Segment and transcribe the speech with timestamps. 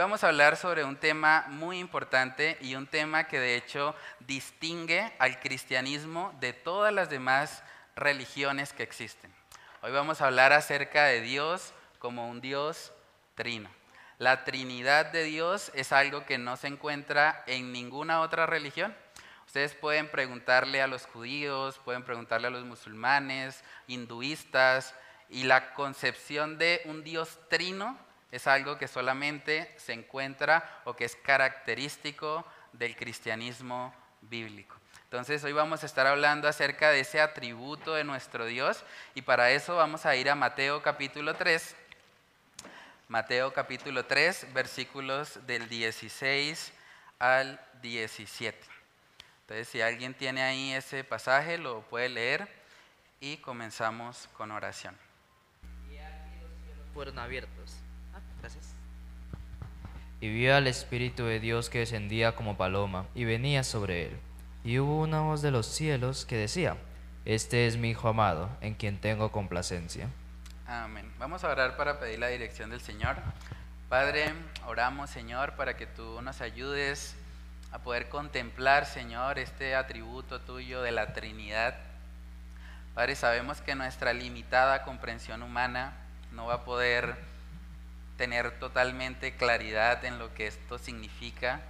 [0.00, 5.12] Vamos a hablar sobre un tema muy importante y un tema que de hecho distingue
[5.18, 7.62] al cristianismo de todas las demás
[7.96, 9.30] religiones que existen.
[9.82, 12.94] Hoy vamos a hablar acerca de Dios como un Dios
[13.34, 13.68] trino.
[14.16, 18.96] La Trinidad de Dios es algo que no se encuentra en ninguna otra religión.
[19.44, 24.94] Ustedes pueden preguntarle a los judíos, pueden preguntarle a los musulmanes, hinduistas,
[25.28, 27.98] y la concepción de un Dios trino
[28.32, 34.76] es algo que solamente se encuentra o que es característico del cristianismo bíblico.
[35.04, 39.50] Entonces hoy vamos a estar hablando acerca de ese atributo de nuestro Dios y para
[39.50, 41.74] eso vamos a ir a Mateo capítulo 3.
[43.08, 46.72] Mateo capítulo 3, versículos del 16
[47.18, 48.56] al 17.
[49.40, 52.48] Entonces si alguien tiene ahí ese pasaje lo puede leer
[53.18, 54.96] y comenzamos con oración.
[55.90, 57.79] Y aquí los cielos fueron abiertos.
[60.20, 64.18] Y vio al Espíritu de Dios que descendía como paloma y venía sobre él.
[64.64, 66.76] Y hubo una voz de los cielos que decía,
[67.24, 70.08] Este es mi Hijo amado, en quien tengo complacencia.
[70.66, 71.10] Amén.
[71.18, 73.16] Vamos a orar para pedir la dirección del Señor.
[73.88, 74.32] Padre,
[74.66, 77.16] oramos, Señor, para que tú nos ayudes
[77.72, 81.74] a poder contemplar, Señor, este atributo tuyo de la Trinidad.
[82.94, 85.94] Padre, sabemos que nuestra limitada comprensión humana
[86.32, 87.16] no va a poder
[88.20, 91.62] tener totalmente claridad en lo que esto significa,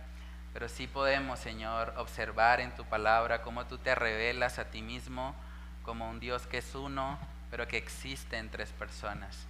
[0.52, 5.36] pero sí podemos, Señor, observar en tu palabra cómo tú te revelas a ti mismo
[5.84, 7.20] como un Dios que es uno,
[7.52, 9.46] pero que existe en tres personas.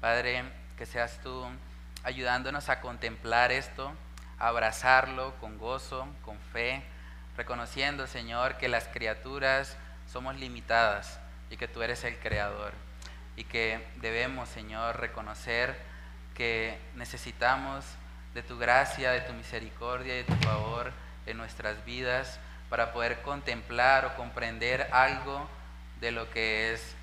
[0.00, 0.42] Padre,
[0.78, 1.44] que seas tú
[2.02, 3.92] ayudándonos a contemplar esto,
[4.38, 6.82] a abrazarlo con gozo, con fe,
[7.36, 9.76] reconociendo, Señor, que las criaturas
[10.10, 11.20] somos limitadas
[11.50, 12.72] y que tú eres el creador
[13.36, 15.97] y que debemos, Señor, reconocer
[16.38, 17.84] que necesitamos
[18.32, 20.92] de tu gracia, de tu misericordia y de tu favor
[21.26, 22.38] en nuestras vidas
[22.70, 25.48] para poder contemplar o comprender algo
[26.00, 26.94] de lo que es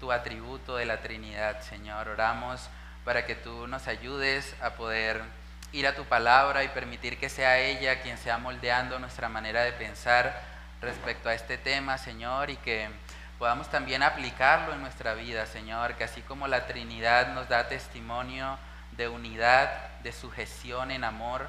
[0.00, 2.08] tu atributo de la Trinidad, Señor.
[2.08, 2.68] Oramos
[3.04, 5.22] para que tú nos ayudes a poder
[5.70, 9.72] ir a tu palabra y permitir que sea ella quien sea moldeando nuestra manera de
[9.72, 10.42] pensar
[10.80, 12.88] respecto a este tema, Señor, y que
[13.38, 18.58] podamos también aplicarlo en nuestra vida, Señor, que así como la Trinidad nos da testimonio,
[19.02, 19.68] de unidad,
[20.04, 21.48] de sujeción en amor.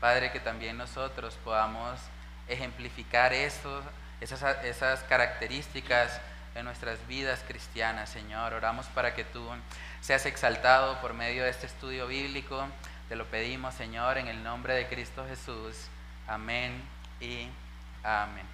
[0.00, 1.98] Padre, que también nosotros podamos
[2.46, 3.82] ejemplificar eso,
[4.20, 6.20] esas, esas características
[6.54, 8.52] en nuestras vidas cristianas, Señor.
[8.52, 9.48] Oramos para que tú
[10.02, 12.66] seas exaltado por medio de este estudio bíblico.
[13.08, 15.86] Te lo pedimos, Señor, en el nombre de Cristo Jesús.
[16.26, 16.82] Amén
[17.18, 17.48] y
[18.02, 18.46] amén.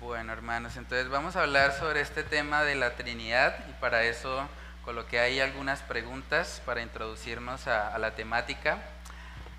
[0.00, 4.48] Bueno, hermanos, entonces vamos a hablar sobre este tema de la Trinidad y para eso
[4.88, 8.78] coloqué ahí algunas preguntas para introducirnos a, la temática.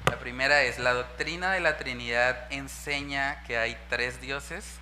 [0.10, 4.80] La primera es, ¿la doctrina de la Trinidad enseña que hay tres dioses?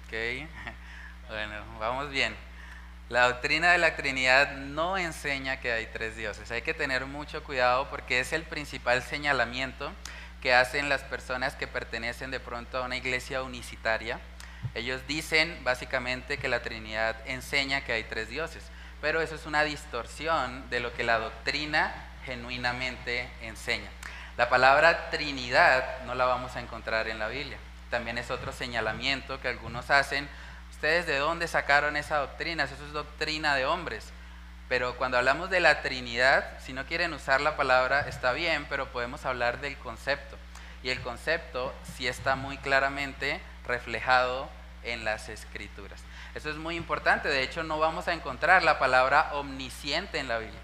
[0.00, 0.48] Ok,
[1.28, 2.34] bueno, vamos bien.
[3.08, 6.50] La doctrina de la Trinidad no enseña que hay tres dioses.
[6.50, 9.92] Hay que tener mucho cuidado porque es el principal señalamiento
[10.40, 14.18] que hacen las personas que pertenecen de pronto a una iglesia unicitaria
[14.74, 18.62] ellos dicen básicamente que la Trinidad enseña que hay tres dioses,
[19.00, 21.92] pero eso es una distorsión de lo que la doctrina
[22.24, 23.88] genuinamente enseña.
[24.36, 27.58] La palabra Trinidad no la vamos a encontrar en la Biblia.
[27.90, 30.28] También es otro señalamiento que algunos hacen.
[30.70, 32.64] ¿Ustedes de dónde sacaron esa doctrina?
[32.64, 34.10] Eso es doctrina de hombres.
[34.70, 38.90] Pero cuando hablamos de la Trinidad, si no quieren usar la palabra, está bien, pero
[38.90, 40.38] podemos hablar del concepto.
[40.82, 44.48] Y el concepto sí está muy claramente reflejado
[44.82, 46.02] en las escrituras.
[46.34, 50.38] Eso es muy importante, de hecho no vamos a encontrar la palabra omnisciente en la
[50.38, 50.60] Biblia.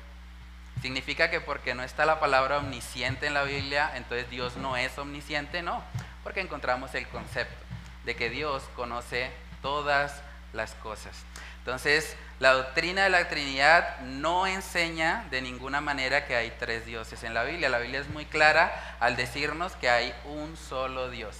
[0.82, 4.97] ¿Significa que porque no está la palabra omnisciente en la Biblia, entonces Dios no es
[4.97, 5.62] omnisciente?
[5.62, 5.82] No,
[6.23, 7.64] porque encontramos el concepto
[8.05, 9.31] de que Dios conoce
[9.61, 10.23] todas
[10.53, 11.17] las cosas.
[11.59, 17.25] Entonces, la doctrina de la Trinidad no enseña de ninguna manera que hay tres dioses
[17.25, 17.69] en la Biblia.
[17.69, 21.37] La Biblia es muy clara al decirnos que hay un solo Dios.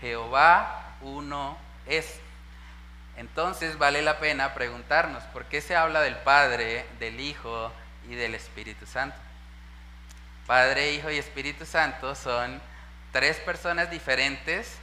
[0.00, 2.18] Jehová uno es.
[3.16, 7.72] Entonces vale la pena preguntarnos, ¿por qué se habla del Padre, del Hijo
[8.08, 9.16] y del Espíritu Santo?
[10.48, 12.60] Padre, Hijo y Espíritu Santo son
[13.12, 14.78] tres personas diferentes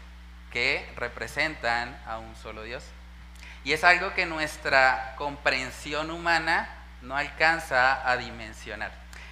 [0.50, 2.83] que representan a un solo Dios.
[3.63, 6.69] Y es algo que nuestra comprensión humana
[7.02, 8.92] no alcanza a dimensionar.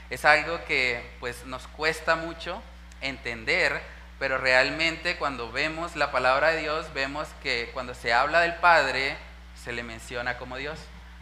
[0.09, 2.61] Es algo que pues nos cuesta mucho
[3.01, 3.81] entender
[4.19, 9.15] pero realmente cuando vemos la palabra de Dios, vemos que cuando se habla del Padre,
[9.63, 10.77] se le menciona como Dios.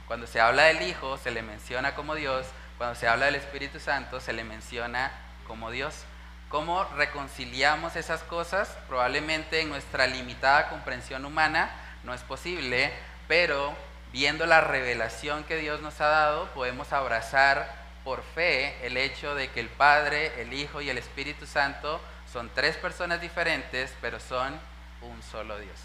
[0.07, 3.79] Cuando se habla del Hijo se le menciona como Dios, cuando se habla del Espíritu
[3.79, 5.11] Santo se le menciona
[5.45, 6.05] como Dios.
[6.49, 8.69] ¿Cómo reconciliamos esas cosas?
[8.87, 11.69] Probablemente en nuestra limitada comprensión humana
[12.07, 12.91] no es posible,
[13.27, 13.75] pero
[14.13, 17.75] viendo la revelación que Dios nos ha dado, podemos abrazar
[18.05, 22.01] por fe el hecho de que el Padre, el Hijo y el Espíritu Santo
[22.31, 24.57] son tres personas diferentes, pero son
[25.01, 25.77] un solo Dios.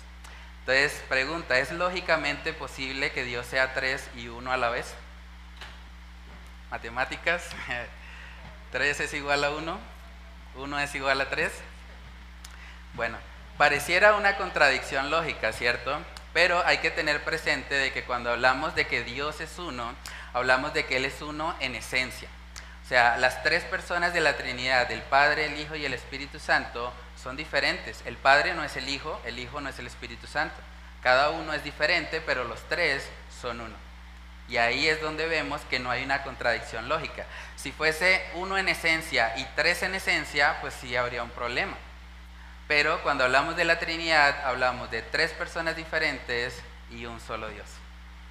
[0.60, 4.94] Entonces, pregunta, ¿es lógicamente posible que Dios sea tres y uno a la vez?
[6.70, 7.48] Matemáticas,
[8.70, 9.80] tres es igual a uno,
[10.54, 11.52] uno es igual a tres.
[12.94, 13.19] Bueno,
[13.58, 15.98] pareciera una contradicción lógica, ¿cierto?
[16.32, 19.94] Pero hay que tener presente de que cuando hablamos de que Dios es uno,
[20.32, 22.29] hablamos de que Él es uno en esencia.
[22.84, 26.38] O sea, las tres personas de la Trinidad, el Padre, el Hijo y el Espíritu
[26.38, 26.93] Santo,
[27.23, 28.02] son diferentes.
[28.06, 30.56] El Padre no es el Hijo, el Hijo no es el Espíritu Santo.
[31.02, 33.08] Cada uno es diferente, pero los tres
[33.40, 33.75] son uno.
[34.49, 37.25] Y ahí es donde vemos que no hay una contradicción lógica.
[37.56, 41.76] Si fuese uno en esencia y tres en esencia, pues sí habría un problema.
[42.68, 46.60] Pero cuando hablamos de la Trinidad, hablamos de tres personas diferentes
[46.90, 47.66] y un solo Dios.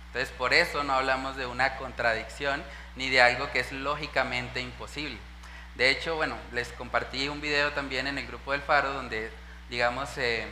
[0.07, 2.63] Entonces, por eso no hablamos de una contradicción
[2.95, 5.17] ni de algo que es lógicamente imposible.
[5.75, 9.31] De hecho, bueno, les compartí un video también en el grupo del Faro donde,
[9.69, 10.45] digamos, se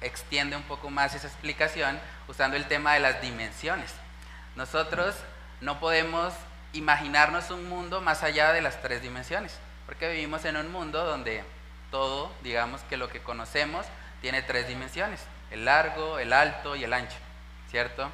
[0.00, 1.98] extiende un poco más esa explicación
[2.28, 3.92] usando el tema de las dimensiones.
[4.54, 5.14] Nosotros
[5.60, 6.32] no podemos
[6.72, 11.44] imaginarnos un mundo más allá de las tres dimensiones, porque vivimos en un mundo donde
[11.90, 13.86] todo, digamos que lo que conocemos,
[14.20, 17.16] tiene tres dimensiones, el largo, el alto y el ancho,
[17.70, 18.10] ¿cierto?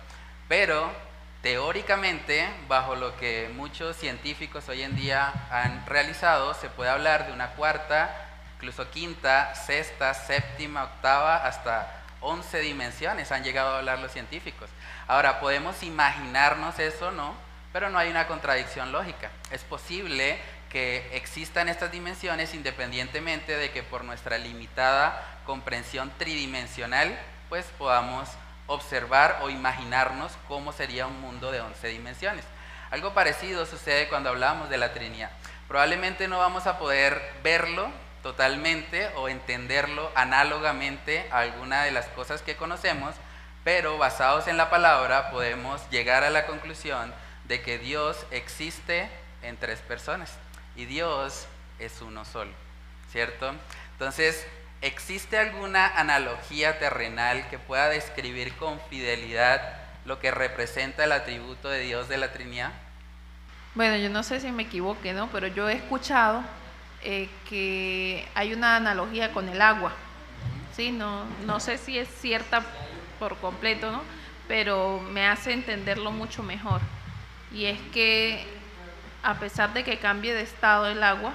[0.48, 0.90] Pero
[1.42, 7.32] teóricamente, bajo lo que muchos científicos hoy en día han realizado, se puede hablar de
[7.32, 8.10] una cuarta,
[8.56, 14.70] incluso quinta, sexta, séptima, octava, hasta once dimensiones han llegado a hablar los científicos.
[15.08, 17.34] Ahora, podemos imaginarnos eso, ¿no?
[17.72, 19.30] Pero no hay una contradicción lógica.
[19.50, 20.38] Es posible
[20.72, 27.14] que existan estas dimensiones independientemente de que por nuestra limitada comprensión tridimensional,
[27.50, 28.30] pues podamos
[28.66, 32.46] observar o imaginarnos cómo sería un mundo de 11 dimensiones.
[32.90, 35.30] Algo parecido sucede cuando hablamos de la Trinidad.
[35.68, 37.90] Probablemente no vamos a poder verlo
[38.22, 43.14] totalmente o entenderlo análogamente a alguna de las cosas que conocemos,
[43.62, 47.12] pero basados en la palabra podemos llegar a la conclusión
[47.44, 49.10] de que Dios existe
[49.42, 50.38] en tres personas
[50.76, 51.46] y Dios
[51.78, 52.52] es uno solo,
[53.10, 53.54] ¿cierto?
[53.92, 54.46] Entonces,
[54.82, 61.82] ¿Existe alguna analogía terrenal que pueda describir con fidelidad lo que representa el atributo de
[61.82, 62.72] Dios de la Trinidad?
[63.76, 65.28] Bueno, yo no sé si me equivoque, ¿no?
[65.28, 66.42] Pero yo he escuchado
[67.04, 69.92] eh, que hay una analogía con el agua.
[70.74, 72.64] Sí, no, no sé si es cierta
[73.20, 74.02] por completo, ¿no?
[74.48, 76.80] Pero me hace entenderlo mucho mejor.
[77.52, 78.44] Y es que
[79.22, 81.32] a pesar de que cambie de estado el agua,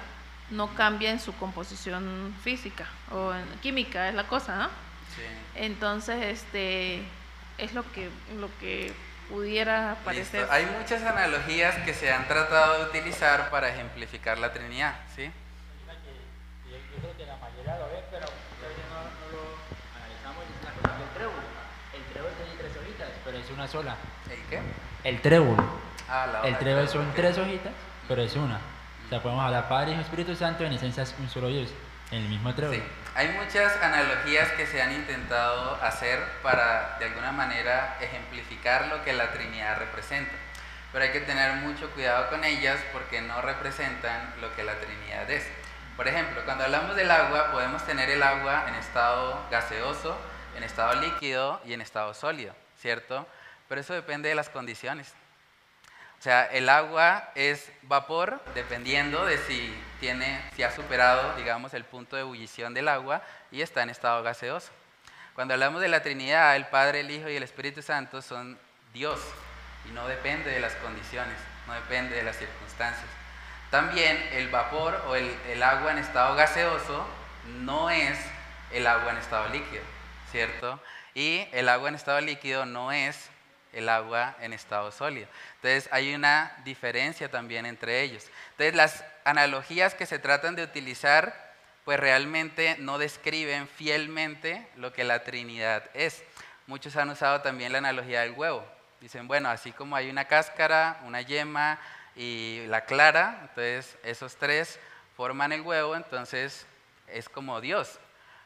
[0.50, 4.66] no cambia en su composición física o en química, es la cosa, ¿no?
[5.14, 5.22] Sí.
[5.54, 7.02] Entonces, este,
[7.58, 8.08] es lo que,
[8.38, 8.92] lo que
[9.28, 10.46] pudiera parecer.
[10.50, 15.30] Hay muchas analogías que se han tratado de utilizar para ejemplificar la Trinidad, ¿sí?
[16.70, 19.42] Yo creo que la mayoría lo ven, pero no, no lo
[19.96, 21.44] analizamos y es una cosa del trébol.
[21.94, 23.96] El trébol tiene tres hojitas, pero es una sola.
[24.30, 24.60] ¿El qué?
[25.04, 25.56] El trébol.
[26.08, 27.72] Ah, la hoja El trébol son tres hojitas,
[28.06, 28.56] pero es una.
[29.06, 31.70] O sea, podemos hablar Padre, y Espíritu Santo, en esencia es un solo Dios,
[32.10, 32.76] en el mismo trébol.
[32.76, 32.82] Sí.
[33.14, 39.12] Hay muchas analogías que se han intentado hacer para, de alguna manera, ejemplificar lo que
[39.12, 40.32] la Trinidad representa.
[40.92, 45.28] Pero hay que tener mucho cuidado con ellas porque no representan lo que la Trinidad
[45.30, 45.44] es.
[45.96, 50.16] Por ejemplo, cuando hablamos del agua, podemos tener el agua en estado gaseoso,
[50.56, 53.26] en estado líquido y en estado sólido, ¿cierto?
[53.68, 55.12] Pero eso depende de las condiciones.
[56.18, 61.84] O sea, el agua es vapor dependiendo de si tiene, si ha superado, digamos, el
[61.84, 63.22] punto de ebullición del agua
[63.52, 64.70] y está en estado gaseoso.
[65.34, 68.58] Cuando hablamos de la Trinidad, el Padre, el Hijo y el Espíritu Santo son
[68.92, 69.20] Dios
[69.88, 71.36] y no depende de las condiciones,
[71.68, 73.06] no depende de las circunstancias.
[73.70, 77.06] También el vapor o el, el agua en estado gaseoso
[77.60, 78.18] no es
[78.72, 79.82] el agua en estado líquido,
[80.32, 80.80] ¿cierto?
[81.14, 83.30] Y el agua en estado líquido no es
[83.72, 85.28] el agua en estado sólido.
[85.56, 88.26] Entonces hay una diferencia también entre ellos.
[88.52, 91.48] Entonces las analogías que se tratan de utilizar
[91.84, 96.22] pues realmente no describen fielmente lo que la Trinidad es.
[96.66, 98.62] Muchos han usado también la analogía del huevo.
[99.00, 101.78] Dicen, bueno, así como hay una cáscara, una yema
[102.14, 104.78] y la clara, entonces esos tres
[105.16, 106.66] forman el huevo, entonces
[107.06, 107.98] es como Dios.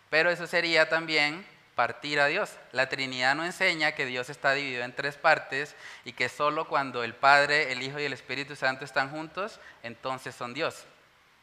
[0.09, 2.51] Pero eso sería también partir a Dios.
[2.73, 5.75] La Trinidad no enseña que Dios está dividido en tres partes
[6.05, 10.35] y que solo cuando el Padre, el Hijo y el Espíritu Santo están juntos, entonces
[10.35, 10.85] son Dios.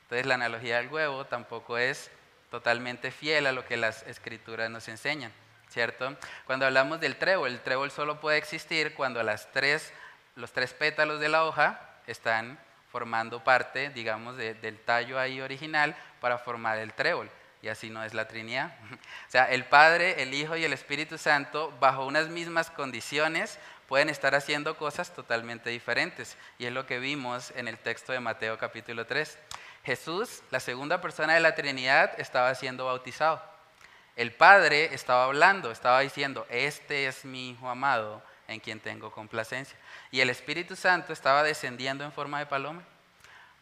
[0.03, 2.11] Entonces la analogía del huevo tampoco es
[2.49, 5.31] totalmente fiel a lo que las escrituras nos enseñan,
[5.69, 6.15] ¿cierto?
[6.45, 9.93] Cuando hablamos del trébol, el trébol solo puede existir cuando las tres,
[10.35, 12.57] los tres pétalos de la hoja están
[12.91, 17.29] formando parte, digamos, del tallo ahí original para formar el trébol
[17.61, 18.75] y así no es la Trinidad.
[19.27, 24.09] O sea, el Padre, el Hijo y el Espíritu Santo, bajo unas mismas condiciones, pueden
[24.09, 26.35] estar haciendo cosas totalmente diferentes.
[26.57, 29.37] Y es lo que vimos en el texto de Mateo capítulo 3.
[29.83, 33.43] Jesús, la segunda persona de la Trinidad, estaba siendo bautizado.
[34.15, 39.77] El Padre estaba hablando, estaba diciendo, este es mi Hijo amado en quien tengo complacencia.
[40.11, 42.83] Y el Espíritu Santo estaba descendiendo en forma de paloma.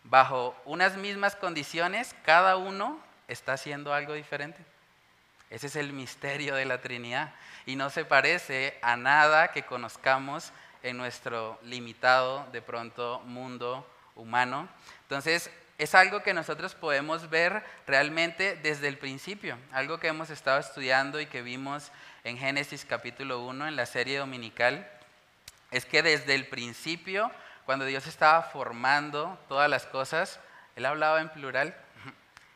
[0.03, 4.63] Bajo unas mismas condiciones, cada uno está haciendo algo diferente.
[5.49, 7.33] Ese es el misterio de la Trinidad
[7.65, 10.51] y no se parece a nada que conozcamos
[10.83, 14.67] en nuestro limitado, de pronto, mundo humano.
[15.03, 20.59] Entonces, es algo que nosotros podemos ver realmente desde el principio, algo que hemos estado
[20.59, 21.91] estudiando y que vimos
[22.23, 24.89] en Génesis capítulo 1 en la serie dominical,
[25.71, 27.31] es que desde el principio,
[27.65, 30.39] cuando Dios estaba formando todas las cosas,
[30.75, 31.75] Él hablaba en plural,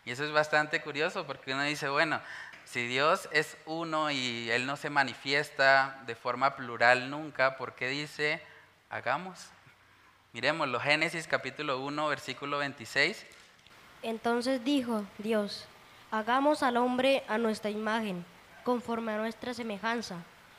[0.06, 2.20] y eso es bastante curioso porque uno dice, bueno,
[2.66, 7.88] si Dios es uno y Él no se manifiesta de forma plural nunca, ¿por qué
[7.90, 8.42] dice,
[8.90, 9.50] hagamos?
[10.34, 13.26] Miremoslo, Génesis capítulo 1, versículo 26.
[14.02, 15.66] Entonces dijo Dios,
[16.10, 18.26] hagamos al hombre a nuestra imagen,
[18.64, 20.16] conforme a nuestra semejanza,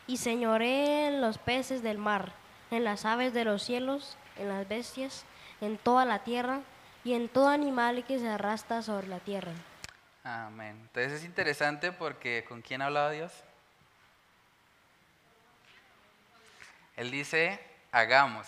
[0.07, 2.33] y señoré en los peces del mar,
[2.71, 5.25] en las aves de los cielos, en las bestias,
[5.61, 6.61] en toda la tierra,
[7.05, 9.53] y en todo animal que se arrastra sobre la tierra.
[10.25, 10.79] Amén.
[10.83, 13.33] Entonces es interesante porque ¿con quién hablaba Dios?
[16.97, 18.47] Él dice, hagamos.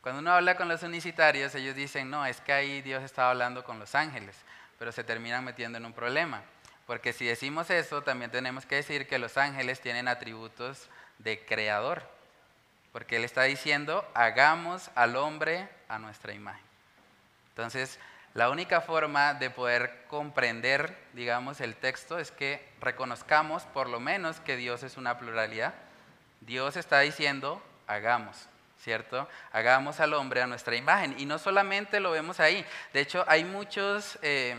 [0.00, 3.64] Cuando uno habla con los unicitarios, ellos dicen, no, es que ahí Dios estaba hablando
[3.64, 4.36] con los ángeles,
[4.78, 6.42] pero se terminan metiendo en un problema.
[6.86, 12.02] Porque si decimos eso, también tenemos que decir que los ángeles tienen atributos de creador.
[12.92, 16.71] Porque Él está diciendo, hagamos al hombre a nuestra imagen.
[17.52, 17.98] Entonces,
[18.34, 24.40] la única forma de poder comprender, digamos, el texto es que reconozcamos por lo menos
[24.40, 25.74] que Dios es una pluralidad.
[26.40, 28.48] Dios está diciendo, hagamos,
[28.80, 29.28] ¿cierto?
[29.52, 31.14] Hagamos al hombre a nuestra imagen.
[31.18, 34.56] Y no solamente lo vemos ahí, de hecho hay muchos eh,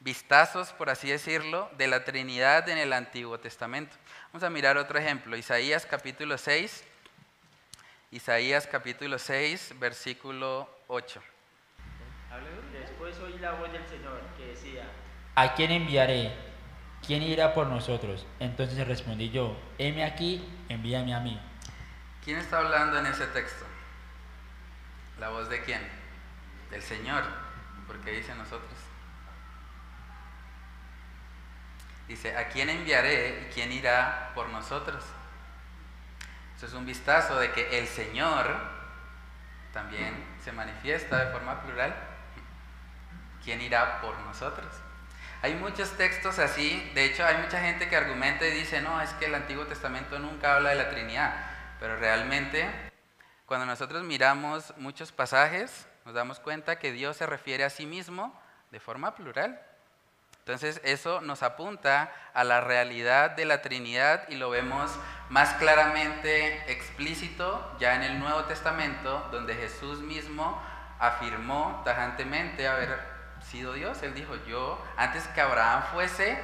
[0.00, 3.96] vistazos, por así decirlo, de la Trinidad en el Antiguo Testamento.
[4.32, 6.82] Vamos a mirar otro ejemplo, Isaías capítulo 6,
[8.10, 11.22] Isaías capítulo 6, versículo 8.
[12.72, 14.84] Después oí la voz del Señor que decía,
[15.34, 16.32] ¿a quién enviaré?
[17.06, 18.26] ¿Quién irá por nosotros?
[18.40, 21.40] Entonces respondí yo, heme aquí, envíame a mí.
[22.24, 23.64] ¿Quién está hablando en ese texto?
[25.20, 25.80] ¿La voz de quién?
[26.70, 27.22] Del Señor.
[27.86, 28.72] Porque dice nosotros.
[32.08, 35.04] Dice, ¿a quién enviaré y quién irá por nosotros?
[36.56, 38.56] Eso es un vistazo de que el Señor
[39.72, 42.13] también se manifiesta de forma plural
[43.44, 44.66] ¿quién irá por nosotros?
[45.42, 49.10] Hay muchos textos así, de hecho hay mucha gente que argumenta y dice, no, es
[49.10, 51.34] que el Antiguo Testamento nunca habla de la Trinidad,
[51.78, 52.66] pero realmente
[53.46, 58.34] cuando nosotros miramos muchos pasajes, nos damos cuenta que Dios se refiere a sí mismo
[58.70, 59.60] de forma plural.
[60.38, 64.90] Entonces eso nos apunta a la realidad de la Trinidad y lo vemos
[65.28, 70.62] más claramente explícito ya en el Nuevo Testamento, donde Jesús mismo
[70.98, 73.13] afirmó tajantemente haber
[73.44, 74.02] sido Dios.
[74.02, 76.38] Él dijo, yo, antes que Abraham fuese,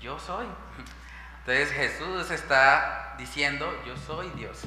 [0.00, 0.46] yo soy.
[1.40, 4.62] Entonces Jesús está diciendo, yo soy Dios,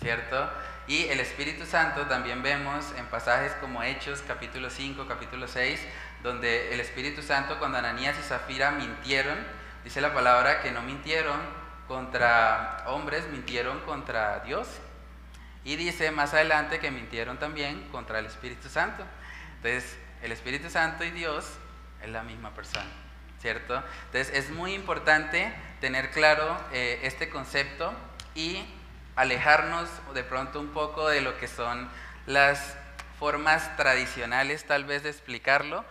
[0.00, 0.50] ¿cierto?
[0.86, 5.80] Y el Espíritu Santo también vemos en pasajes como Hechos capítulo 5, capítulo 6,
[6.22, 9.38] donde el Espíritu Santo cuando Ananías y Zafira mintieron,
[9.82, 11.40] dice la palabra que no mintieron
[11.88, 14.68] contra hombres, mintieron contra Dios.
[15.64, 19.04] Y dice más adelante que mintieron también contra el Espíritu Santo.
[19.56, 21.44] Entonces, el Espíritu Santo y Dios
[22.02, 22.88] es la misma persona,
[23.42, 23.82] ¿cierto?
[24.06, 27.92] Entonces es muy importante tener claro eh, este concepto
[28.34, 28.64] y
[29.16, 31.90] alejarnos de pronto un poco de lo que son
[32.24, 32.74] las
[33.18, 35.84] formas tradicionales tal vez de explicarlo,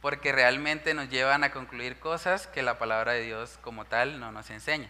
[0.00, 4.30] porque realmente nos llevan a concluir cosas que la palabra de Dios como tal no
[4.30, 4.88] nos enseña.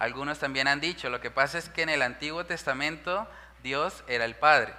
[0.00, 3.28] Algunos también han dicho, lo que pasa es que en el Antiguo Testamento
[3.62, 4.74] Dios era el Padre.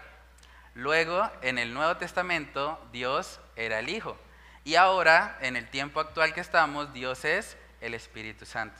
[0.76, 4.18] Luego, en el Nuevo Testamento, Dios era el Hijo.
[4.64, 8.80] Y ahora, en el tiempo actual que estamos, Dios es el Espíritu Santo.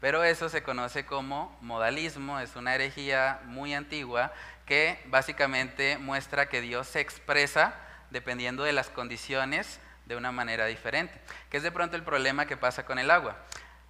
[0.00, 4.32] Pero eso se conoce como modalismo, es una herejía muy antigua
[4.64, 7.74] que básicamente muestra que Dios se expresa
[8.10, 11.20] dependiendo de las condiciones de una manera diferente,
[11.50, 13.36] que es de pronto el problema que pasa con el agua.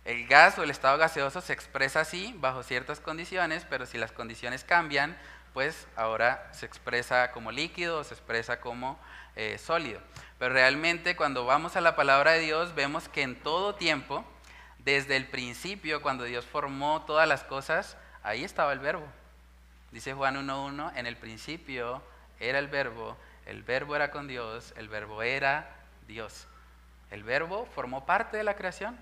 [0.04, 4.10] El gas o el estado gaseoso se expresa así bajo ciertas condiciones, pero si las
[4.10, 5.16] condiciones cambian,
[5.52, 8.98] pues ahora se expresa como líquido o se expresa como
[9.38, 10.00] eh, sólido.
[10.40, 14.24] Pero realmente cuando vamos a la palabra de Dios vemos que en todo tiempo,
[14.80, 19.06] desde el principio, cuando Dios formó todas las cosas, ahí estaba el verbo.
[19.92, 22.02] Dice Juan 1.1, en el principio
[22.40, 23.16] era el verbo,
[23.46, 25.70] el verbo era con Dios, el verbo era
[26.08, 26.48] Dios.
[27.12, 28.98] El verbo formó parte de la creación.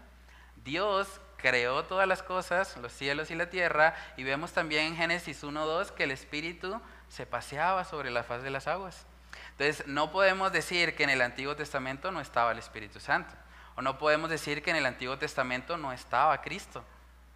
[0.65, 5.43] Dios creó todas las cosas, los cielos y la tierra, y vemos también en Génesis
[5.43, 6.79] 1.2 que el Espíritu
[7.09, 9.07] se paseaba sobre la faz de las aguas.
[9.59, 13.35] Entonces, no podemos decir que en el Antiguo Testamento no estaba el Espíritu Santo,
[13.75, 16.85] o no podemos decir que en el Antiguo Testamento no estaba Cristo,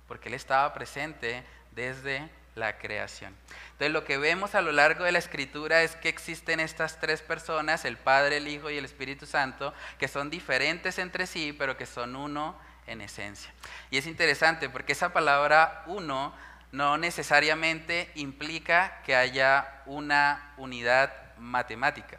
[0.07, 3.35] porque Él estaba presente desde la creación.
[3.73, 7.23] Entonces lo que vemos a lo largo de la escritura es que existen estas tres
[7.23, 11.77] personas, el Padre, el Hijo y el Espíritu Santo, que son diferentes entre sí, pero
[11.77, 13.53] que son uno en esencia.
[13.91, 16.35] Y es interesante porque esa palabra uno
[16.73, 22.19] no necesariamente implica que haya una unidad matemática.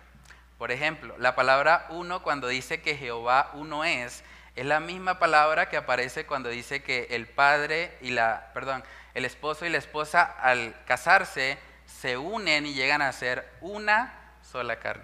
[0.58, 4.24] Por ejemplo, la palabra uno cuando dice que Jehová uno es,
[4.56, 9.26] es la misma palabra que aparece cuando dice que el padre y la, perdón, el
[9.26, 15.04] esposo y la esposa al casarse se unen y llegan a ser una sola carne.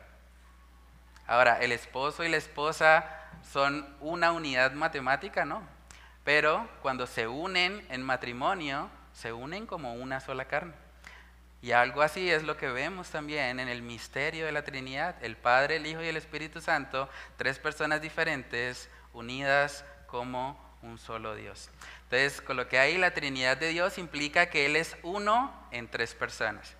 [1.25, 3.05] Ahora, el esposo y la esposa
[3.51, 5.61] son una unidad matemática, ¿no?
[6.23, 10.73] Pero cuando se unen en matrimonio, se unen como una sola carne.
[11.61, 15.35] Y algo así es lo que vemos también en el misterio de la Trinidad, el
[15.35, 21.69] Padre, el Hijo y el Espíritu Santo, tres personas diferentes, unidas como un solo Dios.
[22.03, 25.87] Entonces, con lo que hay la Trinidad de Dios implica que Él es uno en
[25.87, 26.75] tres personas.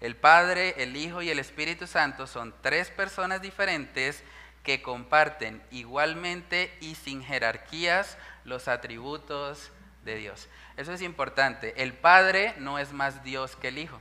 [0.00, 4.24] El Padre, el Hijo y el Espíritu Santo son tres personas diferentes
[4.62, 9.70] que comparten igualmente y sin jerarquías los atributos
[10.04, 10.48] de Dios.
[10.76, 11.74] Eso es importante.
[11.82, 14.00] El Padre no es más Dios que el Hijo.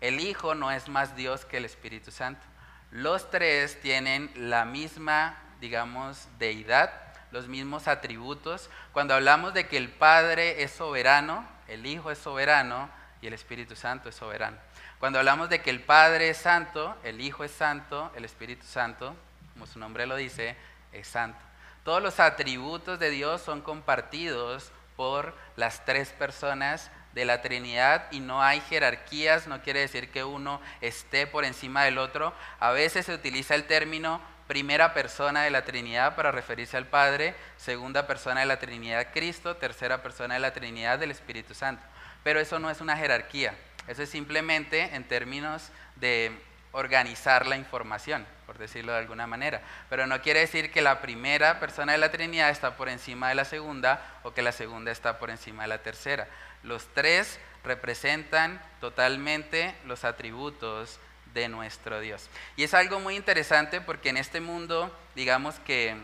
[0.00, 2.44] El Hijo no es más Dios que el Espíritu Santo.
[2.90, 6.92] Los tres tienen la misma, digamos, deidad,
[7.32, 8.70] los mismos atributos.
[8.92, 12.88] Cuando hablamos de que el Padre es soberano, el Hijo es soberano
[13.20, 14.56] y el Espíritu Santo es soberano.
[14.98, 19.14] Cuando hablamos de que el Padre es santo, el Hijo es santo, el Espíritu Santo,
[19.52, 20.56] como su nombre lo dice,
[20.92, 21.38] es santo.
[21.84, 28.20] Todos los atributos de Dios son compartidos por las tres personas de la Trinidad y
[28.20, 32.34] no hay jerarquías, no quiere decir que uno esté por encima del otro.
[32.60, 37.34] A veces se utiliza el término primera persona de la Trinidad para referirse al Padre,
[37.58, 41.82] segunda persona de la Trinidad Cristo, tercera persona de la Trinidad del Espíritu Santo.
[42.24, 43.54] Pero eso no es una jerarquía,
[43.86, 46.32] eso es simplemente en términos de
[46.72, 49.60] organizar la información, por decirlo de alguna manera.
[49.90, 53.34] Pero no quiere decir que la primera persona de la Trinidad está por encima de
[53.34, 56.28] la segunda o que la segunda está por encima de la tercera.
[56.68, 61.00] Los tres representan totalmente los atributos
[61.32, 62.28] de nuestro Dios.
[62.56, 65.96] Y es algo muy interesante porque en este mundo, digamos que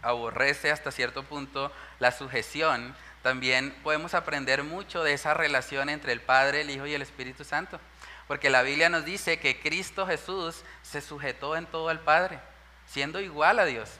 [0.00, 6.20] aborrece hasta cierto punto la sujeción, también podemos aprender mucho de esa relación entre el
[6.20, 7.80] Padre, el Hijo y el Espíritu Santo.
[8.28, 12.38] Porque la Biblia nos dice que Cristo Jesús se sujetó en todo al Padre,
[12.86, 13.90] siendo igual a Dios.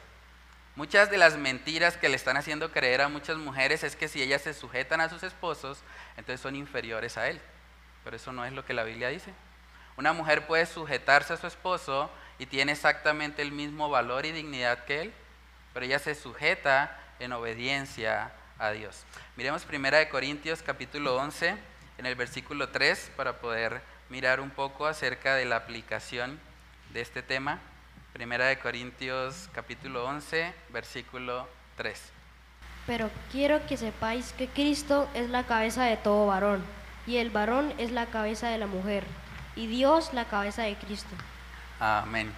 [0.75, 4.23] Muchas de las mentiras que le están haciendo creer a muchas mujeres es que si
[4.23, 5.79] ellas se sujetan a sus esposos,
[6.17, 7.41] entonces son inferiores a él.
[8.05, 9.35] Pero eso no es lo que la Biblia dice.
[9.99, 14.85] Una mujer puede sujetarse a su esposo y tiene exactamente el mismo valor y dignidad
[14.85, 15.15] que él,
[15.75, 19.05] pero ella se sujeta en obediencia a Dios.
[19.37, 21.55] Miremos 1 Corintios capítulo 11
[21.99, 26.41] en el versículo 3 para poder mirar un poco acerca de la aplicación
[26.95, 27.61] de este tema.
[28.13, 31.49] Primera de Corintios capítulo 11, versículo
[31.79, 31.99] 3.
[32.87, 36.63] Pero quiero que sepáis que Cristo es la cabeza de todo varón,
[37.07, 39.05] y el varón es la cabeza de la mujer,
[39.57, 41.09] y Dios la cabeza de Cristo.
[41.81, 42.31] Amén.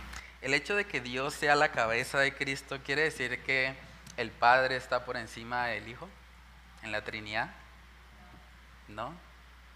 [0.43, 3.75] El hecho de que Dios sea la cabeza de Cristo quiere decir que
[4.17, 6.09] el Padre está por encima del Hijo
[6.85, 7.51] en la Trinidad.
[8.87, 9.13] ¿No?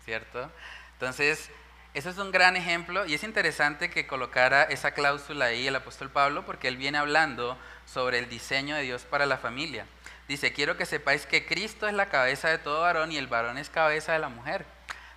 [0.05, 0.49] ¿Cierto?
[0.93, 1.51] Entonces,
[1.99, 6.11] eso es un gran ejemplo y es interesante que colocara esa cláusula ahí el apóstol
[6.11, 9.85] Pablo porque él viene hablando sobre el diseño de Dios para la familia.
[10.29, 13.59] Dice, quiero que sepáis que Cristo es la cabeza de todo varón y el varón
[13.59, 14.65] es cabeza de la mujer.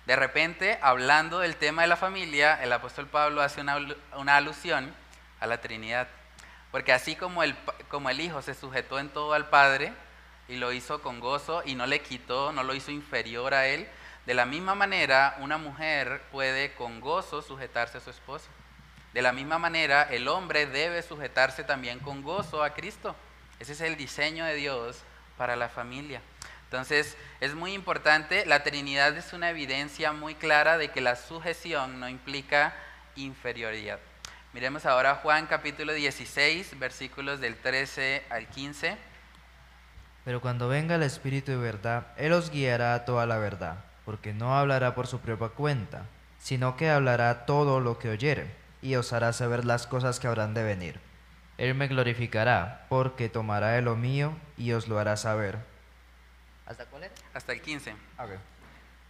[0.06, 4.92] De repente, hablando del tema de la familia, el apóstol Pablo hace una, alusión
[5.38, 6.08] a la Trinidad.
[6.72, 9.92] Porque así como el Hijo se sujetó en todo al Padre,
[10.48, 13.88] y lo hizo con gozo y no le quitó, no lo hizo inferior a él.
[14.26, 18.46] De la misma manera, una mujer puede con gozo sujetarse a su esposo.
[19.12, 23.16] De la misma manera, el hombre debe sujetarse también con gozo a Cristo.
[23.58, 25.02] Ese es el diseño de Dios
[25.36, 26.20] para la familia.
[26.64, 32.00] Entonces, es muy importante, la Trinidad es una evidencia muy clara de que la sujeción
[32.00, 32.74] no implica
[33.14, 33.98] inferioridad.
[34.54, 38.96] Miremos ahora Juan capítulo 16, versículos del 13 al 15.
[40.24, 44.32] Pero cuando venga el Espíritu de verdad, Él os guiará a toda la verdad, porque
[44.32, 46.06] no hablará por su propia cuenta,
[46.38, 48.50] sino que hablará todo lo que oyere,
[48.82, 51.00] y os hará saber las cosas que habrán de venir.
[51.58, 55.58] Él me glorificará, porque tomará de lo mío y os lo hará saber.
[56.66, 57.14] ¿Hasta cuál era?
[57.34, 57.94] Hasta el 15.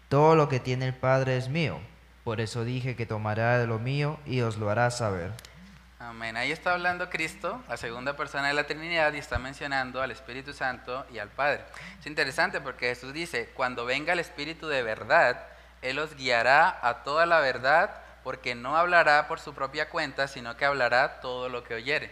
[0.08, 1.80] Todo lo que tiene el Padre es mío,
[2.24, 5.32] por eso dije que tomará de lo mío y os lo hará saber.
[6.02, 6.36] Amén.
[6.36, 10.52] Ahí está hablando Cristo, la segunda persona de la Trinidad, y está mencionando al Espíritu
[10.52, 11.64] Santo y al Padre.
[12.00, 15.46] Es interesante porque Jesús dice, cuando venga el Espíritu de verdad,
[15.80, 20.56] Él os guiará a toda la verdad, porque no hablará por su propia cuenta, sino
[20.56, 22.10] que hablará todo lo que oyere.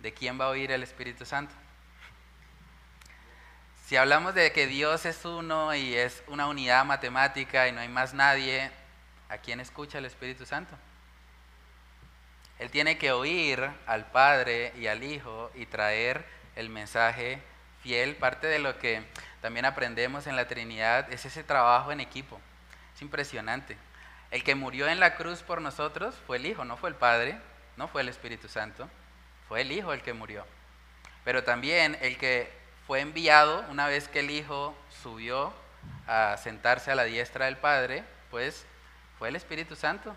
[0.00, 1.54] ¿De quién va a oír el Espíritu Santo?
[3.86, 7.88] Si hablamos de que Dios es uno y es una unidad matemática y no hay
[7.88, 8.70] más nadie,
[9.30, 10.76] ¿a quién escucha el Espíritu Santo?
[12.58, 16.24] Él tiene que oír al Padre y al Hijo y traer
[16.56, 17.42] el mensaje
[17.82, 18.16] fiel.
[18.16, 19.02] Parte de lo que
[19.40, 22.40] también aprendemos en la Trinidad es ese trabajo en equipo.
[22.94, 23.76] Es impresionante.
[24.30, 27.38] El que murió en la cruz por nosotros fue el Hijo, no fue el Padre,
[27.76, 28.88] no fue el Espíritu Santo,
[29.48, 30.46] fue el Hijo el que murió.
[31.24, 32.52] Pero también el que
[32.86, 35.52] fue enviado una vez que el Hijo subió
[36.06, 38.64] a sentarse a la diestra del Padre, pues
[39.18, 40.14] fue el Espíritu Santo.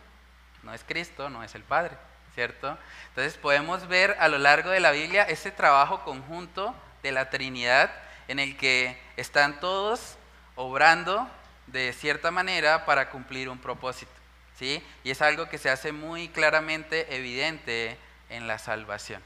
[0.64, 1.98] No es Cristo, no es el Padre.
[2.38, 2.78] ¿Cierto?
[3.08, 7.90] Entonces podemos ver a lo largo de la Biblia ese trabajo conjunto de la Trinidad
[8.28, 10.18] en el que están todos
[10.56, 11.28] obrando
[11.66, 14.12] de cierta manera para cumplir un propósito,
[14.56, 14.86] ¿sí?
[15.04, 17.98] Y es algo que se hace muy claramente evidente
[18.30, 19.24] en la salvación.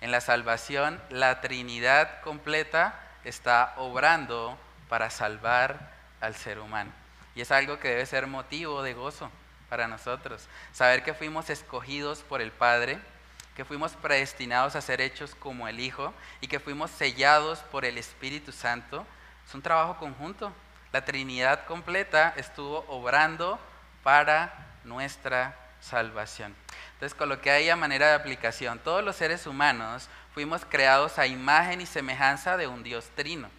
[0.00, 4.56] En la salvación la Trinidad completa está obrando
[4.88, 5.90] para salvar
[6.20, 6.92] al ser humano.
[7.34, 9.28] Y es algo que debe ser motivo de gozo
[9.74, 10.46] para nosotros.
[10.72, 13.00] Saber que fuimos escogidos por el Padre,
[13.56, 17.98] que fuimos predestinados a ser hechos como el Hijo y que fuimos sellados por el
[17.98, 19.04] Espíritu Santo,
[19.44, 20.52] es un trabajo conjunto.
[20.92, 23.58] La Trinidad completa estuvo obrando
[24.04, 26.54] para nuestra salvación.
[26.92, 31.18] Entonces, con lo que hay a manera de aplicación, todos los seres humanos fuimos creados
[31.18, 33.50] a imagen y semejanza de un Dios trino.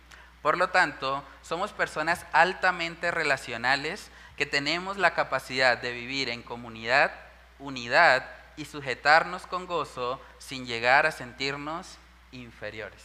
[0.41, 7.11] Por lo tanto, somos personas altamente relacionales que tenemos la capacidad de vivir en comunidad,
[7.59, 11.97] unidad y sujetarnos con gozo sin llegar a sentirnos
[12.31, 13.01] inferiores.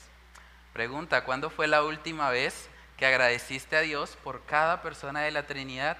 [0.72, 5.46] Pregunta, ¿cuándo fue la última vez que agradeciste a Dios por cada persona de la
[5.46, 5.96] Trinidad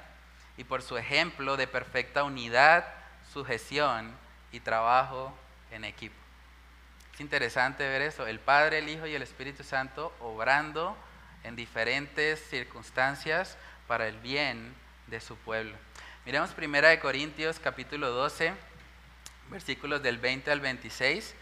[0.57, 2.85] y por su ejemplo de perfecta unidad,
[3.33, 4.13] sujeción
[4.53, 5.33] y trabajo
[5.71, 6.15] en equipo?
[7.15, 10.97] Es interesante ver eso, el Padre, el Hijo y el Espíritu Santo obrando
[11.45, 14.75] en diferentes circunstancias para el bien
[15.11, 15.77] de su pueblo.
[16.25, 18.55] Miremos primera de Corintios capítulo 12,
[19.51, 21.35] versículos del 20 al 26,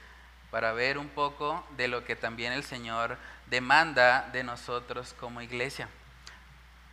[0.50, 5.88] para ver un poco de lo que también el Señor demanda de nosotros como iglesia.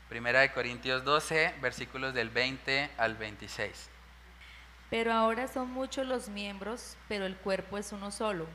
[0.09, 3.89] Primera de Corintios 12, versículos del 20 al 26.
[4.89, 8.45] Pero ahora son muchos los miembros, pero el cuerpo es uno solo.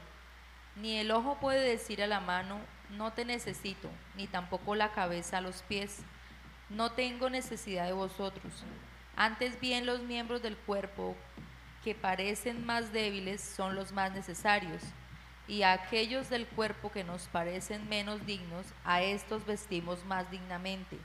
[0.77, 5.39] Ni el ojo puede decir a la mano, no te necesito, ni tampoco la cabeza
[5.39, 6.03] a los pies
[6.71, 8.53] no tengo necesidad de vosotros.
[9.17, 11.17] Antes bien los miembros del cuerpo
[11.85, 14.83] que parecen más débiles son los más necesarios,
[15.49, 20.97] y a aquellos del cuerpo que nos parecen menos dignos, a estos vestimos más dignamente,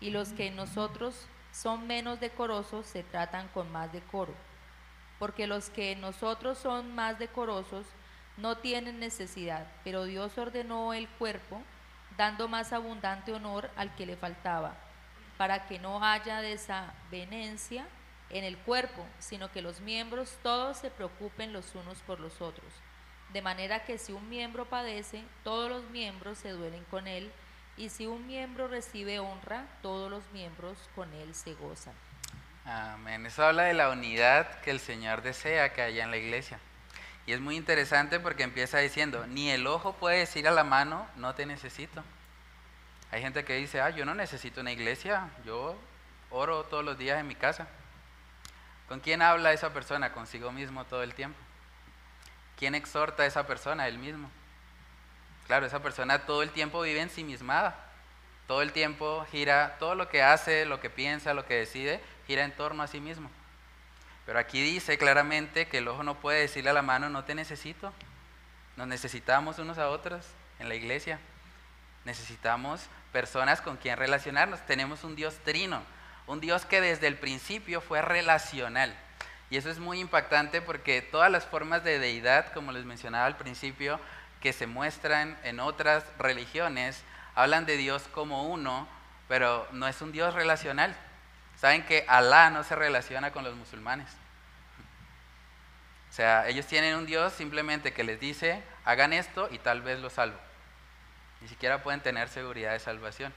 [0.00, 4.34] y los que en nosotros son menos decorosos se tratan con más decoro,
[5.18, 7.84] porque los que en nosotros son más decorosos
[8.38, 11.60] no tienen necesidad, pero Dios ordenó el cuerpo,
[12.16, 14.76] dando más abundante honor al que le faltaba
[15.40, 17.86] para que no haya desavenencia
[18.28, 22.70] en el cuerpo, sino que los miembros todos se preocupen los unos por los otros.
[23.32, 27.32] De manera que si un miembro padece, todos los miembros se duelen con él,
[27.78, 31.94] y si un miembro recibe honra, todos los miembros con él se gozan.
[32.66, 33.24] Amén.
[33.24, 36.60] Eso habla de la unidad que el Señor desea que haya en la iglesia.
[37.24, 41.06] Y es muy interesante porque empieza diciendo, ni el ojo puede decir a la mano,
[41.16, 42.04] no te necesito.
[43.12, 45.76] Hay gente que dice, ah, yo no necesito una iglesia, yo
[46.30, 47.66] oro todos los días en mi casa.
[48.88, 50.12] ¿Con quién habla esa persona?
[50.12, 51.38] Consigo mismo todo el tiempo.
[52.56, 53.88] ¿Quién exhorta a esa persona?
[53.88, 54.30] Él mismo.
[55.46, 57.76] claro, esa persona todo el tiempo vive ensimismada.
[58.46, 62.44] Todo el tiempo gira, todo lo que hace, lo que piensa, lo que decide, gira
[62.44, 63.30] en torno a sí mismo.
[64.26, 67.34] Pero aquí dice claramente que el ojo no puede decirle a la mano, no te
[67.34, 67.92] necesito.
[68.76, 70.26] Nos necesitamos unos a otros
[70.58, 71.18] en la iglesia.
[72.04, 74.64] Necesitamos personas con quien relacionarnos.
[74.66, 75.82] Tenemos un Dios trino,
[76.26, 78.96] un Dios que desde el principio fue relacional.
[79.50, 83.36] Y eso es muy impactante porque todas las formas de deidad, como les mencionaba al
[83.36, 83.98] principio,
[84.40, 87.02] que se muestran en otras religiones,
[87.34, 88.88] hablan de Dios como uno,
[89.28, 90.96] pero no es un Dios relacional.
[91.56, 94.08] Saben que Alá no se relaciona con los musulmanes.
[96.10, 100.00] O sea, ellos tienen un Dios simplemente que les dice, hagan esto y tal vez
[100.00, 100.38] lo salvo.
[101.40, 103.32] Ni siquiera pueden tener seguridad de salvación.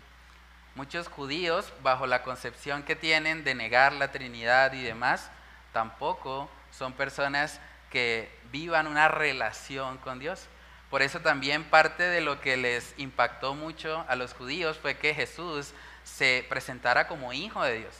[0.76, 5.30] Muchos judíos, bajo la concepción que tienen de negar la Trinidad y demás,
[5.72, 10.48] tampoco son personas que vivan una relación con Dios.
[10.90, 15.14] Por eso también parte de lo que les impactó mucho a los judíos fue que
[15.14, 17.96] Jesús se presentara como hijo de Dios.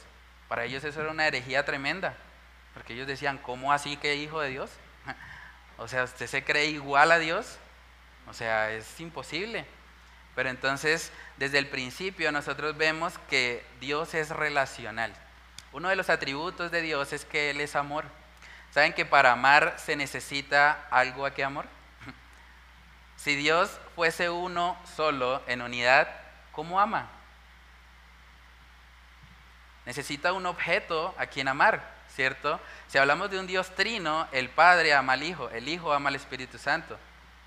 [0.48, 2.14] Para ellos eso era una herejía tremenda,
[2.74, 4.70] porque ellos decían, ¿cómo así que hijo de Dios?
[5.76, 7.58] O sea, ¿usted se cree igual a Dios?
[8.28, 9.66] O sea, es imposible.
[10.34, 15.14] Pero entonces, desde el principio nosotros vemos que Dios es relacional.
[15.72, 18.04] Uno de los atributos de Dios es que Él es amor.
[18.70, 21.66] ¿Saben que para amar se necesita algo a que amor?
[23.16, 26.08] Si Dios fuese uno solo en unidad,
[26.52, 27.08] ¿cómo ama?
[29.86, 32.60] Necesita un objeto a quien amar, ¿cierto?
[32.88, 36.16] Si hablamos de un Dios trino, el Padre ama al Hijo, el Hijo ama al
[36.16, 36.98] Espíritu Santo,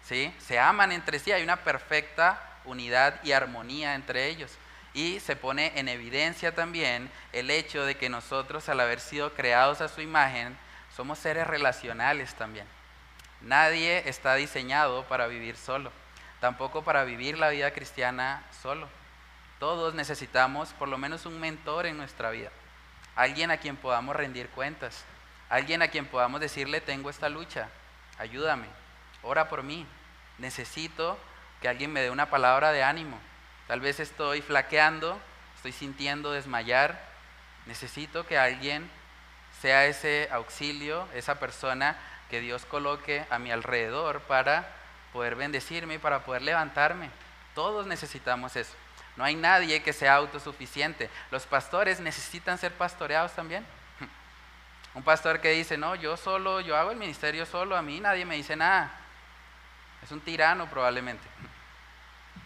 [0.03, 0.33] ¿sí?
[0.39, 4.51] Se aman entre sí, hay una perfecta unidad y armonía entre ellos.
[4.93, 9.81] Y se pone en evidencia también el hecho de que nosotros, al haber sido creados
[9.81, 10.57] a su imagen,
[10.95, 12.67] somos seres relacionales también.
[13.41, 15.91] Nadie está diseñado para vivir solo,
[16.39, 18.87] tampoco para vivir la vida cristiana solo.
[19.59, 22.49] Todos necesitamos por lo menos un mentor en nuestra vida,
[23.15, 25.03] alguien a quien podamos rendir cuentas,
[25.49, 27.69] alguien a quien podamos decirle, tengo esta lucha,
[28.17, 28.67] ayúdame,
[29.21, 29.85] ora por mí,
[30.37, 31.17] necesito
[31.61, 33.19] que alguien me dé una palabra de ánimo,
[33.67, 35.19] Tal vez estoy flaqueando,
[35.57, 36.99] estoy sintiendo desmayar.
[37.65, 38.89] Necesito que alguien
[39.61, 41.97] sea ese auxilio, esa persona
[42.29, 44.69] que Dios coloque a mi alrededor para
[45.11, 47.09] poder bendecirme y para poder levantarme.
[47.55, 48.73] Todos necesitamos eso.
[49.17, 51.09] No hay nadie que sea autosuficiente.
[51.29, 53.65] Los pastores necesitan ser pastoreados también.
[54.93, 58.23] Un pastor que dice, no, yo solo, yo hago el ministerio solo, a mí nadie
[58.23, 58.91] me dice nada.
[60.07, 61.27] Es un tirano probablemente.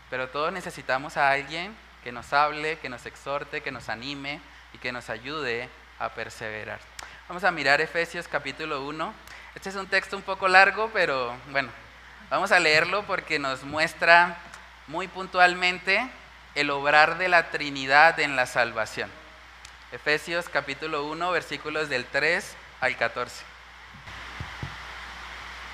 [0.10, 4.42] Pero todos necesitamos a alguien que nos hable, que nos exhorte, que nos anime
[4.74, 5.70] y que nos ayude
[6.00, 6.80] a perseverar.
[7.28, 9.14] Vamos a mirar Efesios capítulo 1.
[9.54, 11.70] Este es un texto un poco largo, pero bueno,
[12.32, 14.38] vamos a leerlo porque nos muestra
[14.88, 16.10] muy puntualmente
[16.56, 19.12] el obrar de la Trinidad en la salvación.
[19.92, 23.51] Efesios capítulo 1, versículos del 3 al 14.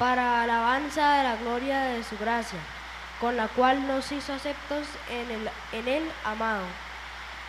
[0.00, 2.58] para alabanza de la gloria de su gracia
[3.20, 6.64] con la cual nos hizo aceptos en el, en el amado,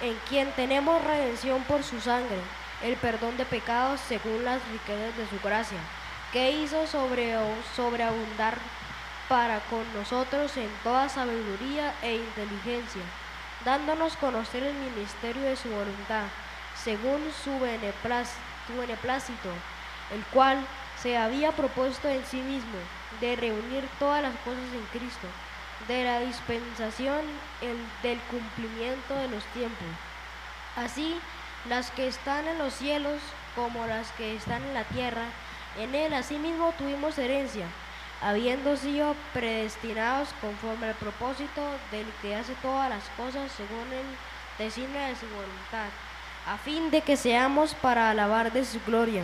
[0.02, 2.42] en quien tenemos redención por su sangre,
[2.84, 5.78] el perdón de pecados según las riquezas de su gracia,
[6.34, 7.38] que hizo sobre,
[7.74, 8.58] sobreabundar
[9.30, 13.04] para con nosotros en toda sabiduría e inteligencia,
[13.64, 16.26] dándonos conocer el ministerio de su voluntad,
[16.76, 19.50] según su beneplácito,
[20.14, 20.58] el cual
[21.02, 22.78] se había propuesto en sí mismo
[23.20, 25.28] de reunir todas las cosas en Cristo
[25.88, 27.22] de la dispensación
[27.62, 29.88] el, del cumplimiento de los tiempos.
[30.76, 31.18] Así,
[31.68, 33.20] las que están en los cielos
[33.56, 35.26] como las que están en la tierra,
[35.78, 37.66] en él asimismo tuvimos herencia,
[38.22, 41.62] habiendo sido predestinados conforme al propósito
[41.92, 45.90] del que hace todas las cosas según el designio de su voluntad,
[46.48, 49.24] a fin de que seamos para alabar de su gloria.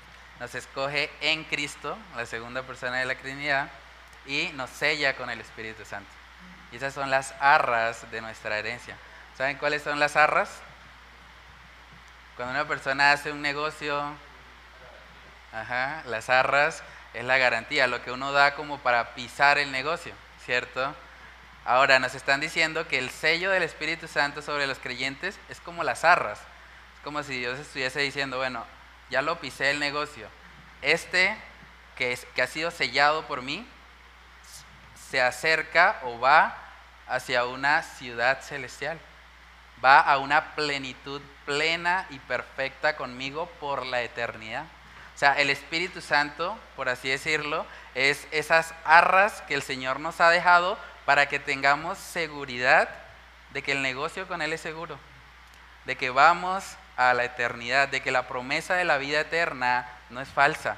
[0.41, 3.69] nos escoge en Cristo, la segunda persona de la Trinidad,
[4.25, 6.09] y nos sella con el Espíritu Santo.
[6.71, 8.97] Y esas son las arras de nuestra herencia.
[9.37, 10.49] ¿Saben cuáles son las arras?
[12.35, 14.15] Cuando una persona hace un negocio,
[16.07, 16.81] las arras
[17.13, 20.95] es la garantía, lo que uno da como para pisar el negocio, ¿cierto?
[21.65, 25.83] Ahora nos están diciendo que el sello del Espíritu Santo sobre los creyentes es como
[25.83, 26.39] las arras.
[26.95, 28.65] Es como si Dios estuviese diciendo, bueno,
[29.11, 30.27] ya lo pisé el negocio.
[30.81, 31.37] Este
[31.95, 33.67] que, ha sido sellado por mí
[35.09, 36.57] se acerca o va
[37.07, 38.97] hacia una ciudad celestial.
[39.83, 44.63] Va a una plenitud plena y perfecta conmigo por la eternidad.
[45.13, 50.21] O sea, el Espíritu Santo, por así decirlo, es esas arras que el Señor nos
[50.21, 52.89] ha dejado para que tengamos seguridad
[53.51, 54.97] de que el negocio con Él es seguro,
[55.85, 60.21] de que vamos a la eternidad, de que la promesa de la vida eterna no
[60.21, 60.77] es falsa,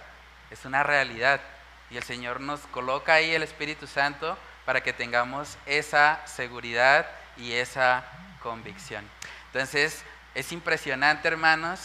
[0.51, 1.41] es una realidad.
[1.89, 7.05] Y el Señor nos coloca ahí el Espíritu Santo para que tengamos esa seguridad
[7.37, 8.03] y esa
[8.41, 9.07] convicción.
[9.47, 10.03] Entonces,
[10.35, 11.79] es impresionante, hermanos,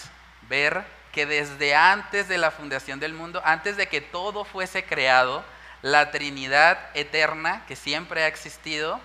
[0.48, 5.44] ver que desde antes de la fundación del mundo, antes de que todo fuese creado,
[5.82, 9.00] la Trinidad eterna que siempre ha existido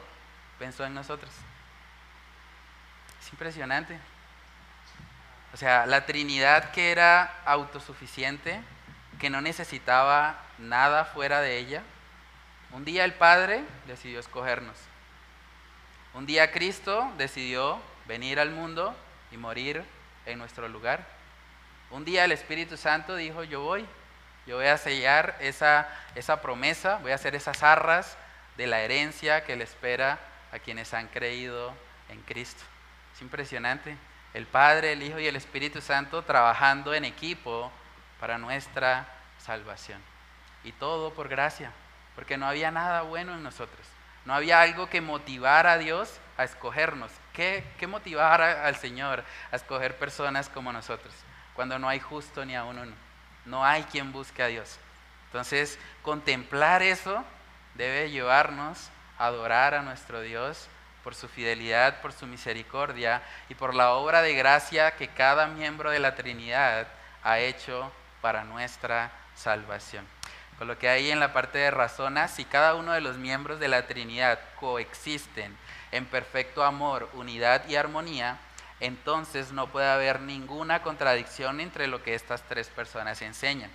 [0.60, 1.32] pensó en nosotros.
[3.22, 4.00] Es impresionante.
[5.54, 8.60] O sea, la Trinidad que era autosuficiente,
[9.20, 11.84] que no necesitaba nada fuera de ella,
[12.72, 14.76] un día el Padre decidió escogernos.
[16.16, 18.96] Un día Cristo decidió venir al mundo
[19.32, 19.84] y morir
[20.26, 21.06] en nuestro lugar.
[21.92, 23.86] Un día el Espíritu Santo dijo, yo voy,
[24.48, 28.18] yo voy a sellar esa, esa promesa, voy a hacer esas arras
[28.58, 30.20] de la herencia que le espera
[30.52, 31.74] a quienes han creído
[32.10, 32.64] en Cristo.
[33.16, 33.96] Es impresionante.
[34.34, 37.72] El Padre, el Hijo y el Espíritu Santo trabajando en equipo
[38.20, 40.02] para nuestra salvación.
[40.64, 41.72] Y todo por gracia
[42.16, 43.88] porque no había nada bueno en nosotros.
[44.26, 47.12] No había algo que motivara a Dios a escogernos.
[47.34, 51.14] ¿Qué, qué motivara al Señor a escoger personas como nosotros?
[51.56, 52.84] Cuando no hay justo ni a uno.
[53.46, 54.80] No hay quien busque a Dios.
[55.26, 57.24] Entonces, contemplar eso
[57.76, 60.70] debe llevarnos a adorar a nuestro Dios
[61.04, 65.92] por su fidelidad, por su misericordia y por la obra de gracia que cada miembro
[65.92, 66.88] de la Trinidad
[67.24, 70.08] ha hecho para nuestra salvación.
[70.58, 73.60] Con lo que hay en la parte de razona, si cada uno de los miembros
[73.60, 75.58] de la Trinidad coexisten
[75.92, 78.38] en perfecto amor, unidad y armonía,
[78.80, 83.72] entonces no puede haber ninguna contradicción entre lo que estas tres personas enseñan.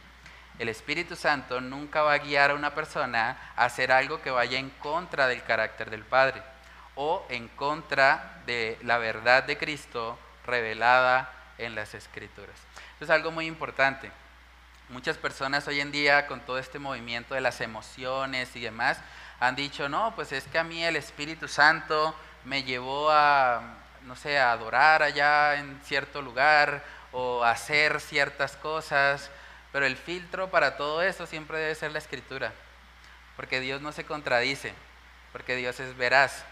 [0.59, 4.59] El Espíritu Santo nunca va a guiar a una persona a hacer algo que vaya
[4.59, 6.43] en contra del carácter del Padre
[7.01, 12.57] o en contra de la verdad de Cristo revelada en las Escrituras.
[12.97, 14.11] Eso es algo muy importante.
[14.89, 18.99] Muchas personas hoy en día con todo este movimiento de las emociones y demás
[19.39, 23.63] han dicho, no, pues es que a mí el Espíritu Santo me llevó a,
[24.03, 26.83] no sé, adorar allá en cierto lugar
[27.13, 29.31] o hacer ciertas cosas,
[29.71, 32.53] pero el filtro para todo eso siempre debe ser la escritura,
[33.37, 34.75] porque Dios no se contradice,
[35.31, 36.45] porque Dios es veraz.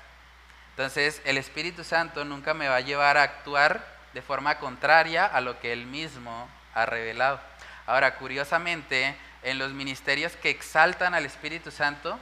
[0.76, 5.40] Entonces el Espíritu Santo nunca me va a llevar a actuar de forma contraria a
[5.40, 7.40] lo que Él mismo ha revelado.
[7.86, 12.18] Ahora, curiosamente, en los ministerios que exaltan al Espíritu Santo,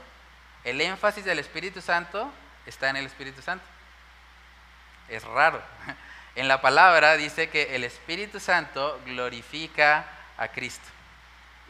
[0.63, 2.31] el énfasis del Espíritu Santo
[2.65, 3.65] está en el Espíritu Santo.
[5.09, 5.61] Es raro.
[6.35, 10.05] En la palabra dice que el Espíritu Santo glorifica
[10.37, 10.83] a Cristo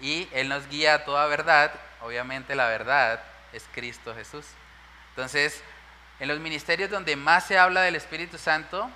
[0.01, 1.71] y Él nos guía a toda verdad.
[2.01, 3.21] Obviamente la verdad
[3.53, 4.45] es Cristo Jesús.
[5.09, 5.63] Entonces,
[6.19, 8.89] en los ministerios donde más se habla del Espíritu Santo,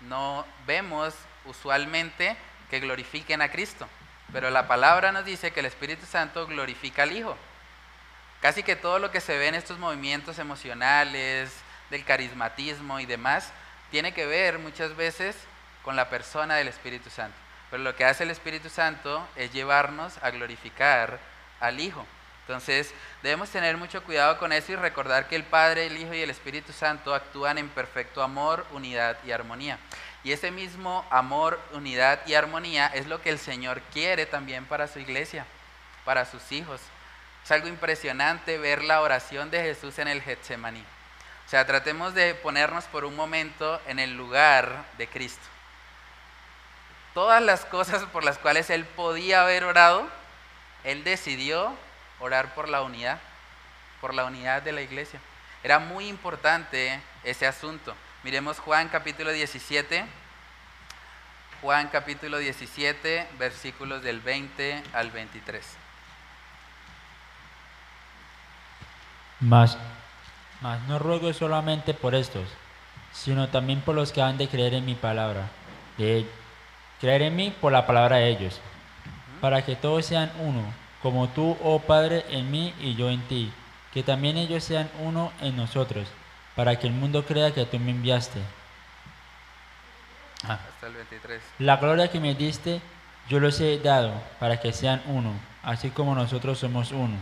[0.00, 2.36] no vemos usualmente
[2.70, 3.88] que glorifiquen a Cristo.
[4.32, 7.36] Pero la palabra nos dice que el Espíritu Santo glorifica al Hijo.
[8.40, 11.52] Casi que todo lo que se ve en estos movimientos emocionales,
[11.90, 13.52] del carismatismo y demás,
[13.90, 15.36] tiene que ver muchas veces
[15.84, 17.36] con la persona del Espíritu Santo.
[17.70, 21.18] Pero lo que hace el Espíritu Santo es llevarnos a glorificar
[21.60, 22.06] al Hijo.
[22.46, 26.22] Entonces debemos tener mucho cuidado con eso y recordar que el Padre, el Hijo y
[26.22, 29.78] el Espíritu Santo actúan en perfecto amor, unidad y armonía.
[30.24, 34.88] Y ese mismo amor, unidad y armonía es lo que el Señor quiere también para
[34.88, 35.46] su iglesia,
[36.04, 36.80] para sus hijos.
[37.44, 40.84] Es algo impresionante ver la oración de Jesús en el Getsemaní.
[41.46, 45.42] O sea, tratemos de ponernos por un momento en el lugar de Cristo.
[47.14, 50.08] Todas las cosas por las cuales Él podía haber orado,
[50.84, 51.76] Él decidió
[52.22, 53.18] orar por la unidad,
[54.00, 55.20] por la unidad de la iglesia.
[55.62, 57.94] Era muy importante ese asunto.
[58.22, 60.04] Miremos Juan capítulo 17.
[61.60, 65.64] Juan capítulo 17, versículos del 20 al 23.
[69.40, 69.76] Mas,
[70.60, 72.48] mas no ruego solamente por estos,
[73.12, 75.48] sino también por los que han de creer en mi palabra,
[75.98, 76.28] de
[77.00, 78.60] creer en mí por la palabra de ellos,
[79.40, 80.64] para que todos sean uno,
[81.02, 83.52] como tú, oh Padre, en mí y yo en ti,
[83.92, 86.06] que también ellos sean uno en nosotros,
[86.54, 88.40] para que el mundo crea que tú me enviaste.
[90.44, 90.58] Ah.
[90.74, 91.42] Hasta el 23.
[91.58, 92.80] La gloria que me diste,
[93.28, 95.32] yo los he dado, para que sean uno,
[95.62, 97.16] así como nosotros somos uno.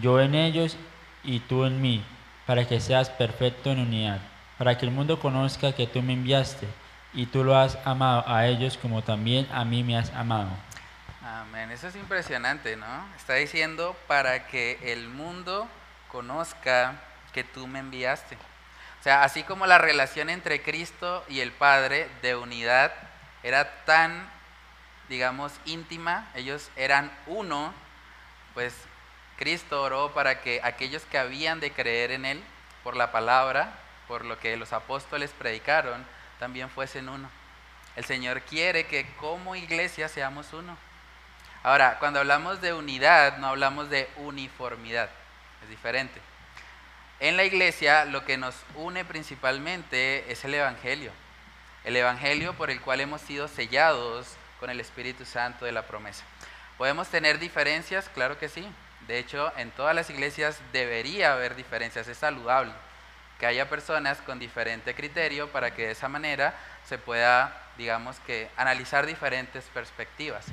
[0.00, 0.76] Yo en ellos
[1.22, 2.02] y tú en mí,
[2.46, 4.20] para que seas perfecto en unidad
[4.58, 6.68] para que el mundo conozca que tú me enviaste
[7.12, 10.50] y tú lo has amado a ellos como también a mí me has amado.
[11.40, 12.86] Amén, eso es impresionante, ¿no?
[13.16, 15.68] Está diciendo para que el mundo
[16.06, 16.94] conozca
[17.32, 18.36] que tú me enviaste.
[19.00, 22.92] O sea, así como la relación entre Cristo y el Padre de unidad
[23.42, 24.30] era tan,
[25.08, 27.74] digamos, íntima, ellos eran uno,
[28.54, 28.72] pues
[29.36, 32.44] Cristo oró para que aquellos que habían de creer en Él
[32.84, 33.72] por la palabra,
[34.06, 36.06] por lo que los apóstoles predicaron,
[36.38, 37.28] también fuesen uno.
[37.96, 40.78] El Señor quiere que como iglesia seamos uno.
[41.64, 45.08] Ahora, cuando hablamos de unidad, no hablamos de uniformidad,
[45.62, 46.20] es diferente.
[47.20, 51.10] En la iglesia lo que nos une principalmente es el Evangelio,
[51.84, 56.22] el Evangelio por el cual hemos sido sellados con el Espíritu Santo de la promesa.
[56.76, 58.10] ¿Podemos tener diferencias?
[58.10, 58.68] Claro que sí.
[59.06, 62.74] De hecho, en todas las iglesias debería haber diferencias, es saludable
[63.40, 66.54] que haya personas con diferente criterio para que de esa manera
[66.84, 70.44] se pueda, digamos que, analizar diferentes perspectivas.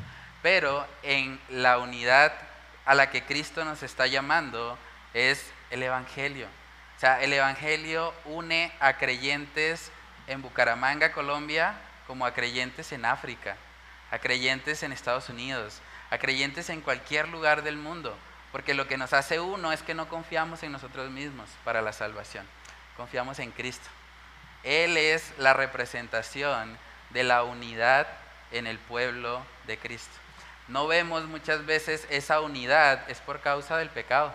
[0.41, 2.33] Pero en la unidad
[2.85, 4.77] a la que Cristo nos está llamando
[5.13, 6.47] es el Evangelio.
[6.97, 9.91] O sea, el Evangelio une a creyentes
[10.27, 11.75] en Bucaramanga, Colombia,
[12.07, 13.57] como a creyentes en África,
[14.11, 18.17] a creyentes en Estados Unidos, a creyentes en cualquier lugar del mundo,
[18.51, 21.93] porque lo que nos hace uno es que no confiamos en nosotros mismos para la
[21.93, 22.45] salvación
[23.01, 23.89] confiamos en Cristo.
[24.63, 26.77] Él es la representación
[27.09, 28.07] de la unidad
[28.51, 30.13] en el pueblo de Cristo.
[30.68, 34.34] No vemos muchas veces esa unidad, es por causa del pecado.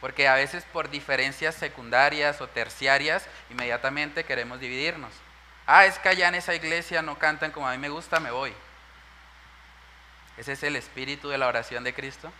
[0.00, 5.12] Porque a veces por diferencias secundarias o terciarias, inmediatamente queremos dividirnos.
[5.66, 8.30] Ah, es que allá en esa iglesia no cantan como a mí me gusta, me
[8.30, 8.54] voy.
[10.36, 12.32] Ese es el espíritu de la oración de Cristo.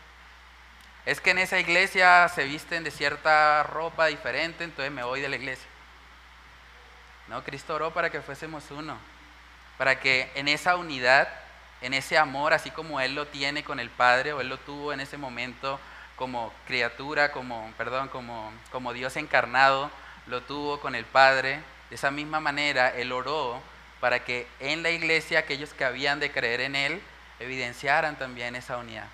[1.04, 5.28] Es que en esa iglesia se visten de cierta ropa diferente, entonces me voy de
[5.28, 5.66] la iglesia.
[7.28, 8.96] No, Cristo oró para que fuésemos uno,
[9.76, 11.28] para que en esa unidad,
[11.80, 14.92] en ese amor, así como Él lo tiene con el Padre, o Él lo tuvo
[14.92, 15.78] en ese momento
[16.16, 19.90] como criatura, como, perdón, como, como Dios encarnado,
[20.26, 23.62] lo tuvo con el Padre, de esa misma manera Él oró
[24.00, 27.02] para que en la iglesia aquellos que habían de creer en Él
[27.40, 29.06] evidenciaran también esa unidad.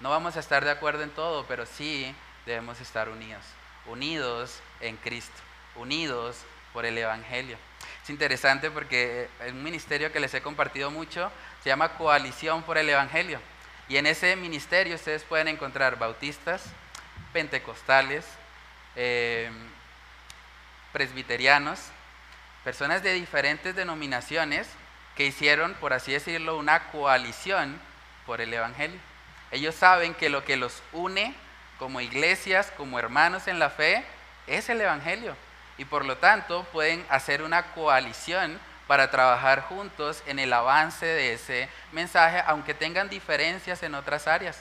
[0.00, 2.14] No vamos a estar de acuerdo en todo, pero sí
[2.46, 3.44] debemos estar unidos,
[3.86, 5.40] unidos en Cristo,
[5.76, 6.36] unidos
[6.72, 7.56] por el Evangelio.
[8.02, 11.30] Es interesante porque es un ministerio que les he compartido mucho,
[11.64, 13.40] se llama Coalición por el Evangelio.
[13.88, 16.62] Y en ese ministerio ustedes pueden encontrar bautistas,
[17.32, 18.26] pentecostales,
[18.96, 19.50] eh,
[20.92, 21.80] presbiterianos,
[22.64, 24.68] personas de diferentes denominaciones
[25.16, 27.80] que hicieron, por así decirlo, una coalición
[28.26, 29.00] por el Evangelio.
[29.50, 31.34] Ellos saben que lo que los une
[31.78, 34.04] como iglesias, como hermanos en la fe,
[34.46, 35.34] es el Evangelio.
[35.78, 41.34] Y por lo tanto pueden hacer una coalición para trabajar juntos en el avance de
[41.34, 44.60] ese mensaje, aunque tengan diferencias en otras áreas.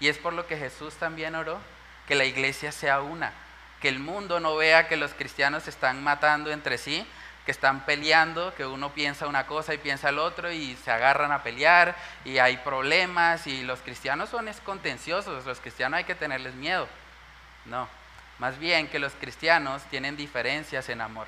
[0.00, 1.58] Y es por lo que Jesús también oró,
[2.06, 3.32] que la iglesia sea una,
[3.80, 7.06] que el mundo no vea que los cristianos se están matando entre sí,
[7.44, 11.32] que están peleando, que uno piensa una cosa y piensa el otro y se agarran
[11.32, 16.54] a pelear y hay problemas y los cristianos son contenciosos, los cristianos hay que tenerles
[16.54, 16.88] miedo.
[17.64, 17.88] No,
[18.38, 21.26] más bien que los cristianos tienen diferencias en amor,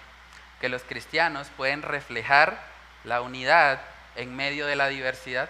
[0.60, 2.58] que los cristianos pueden reflejar
[3.04, 3.80] la unidad
[4.16, 5.48] en medio de la diversidad.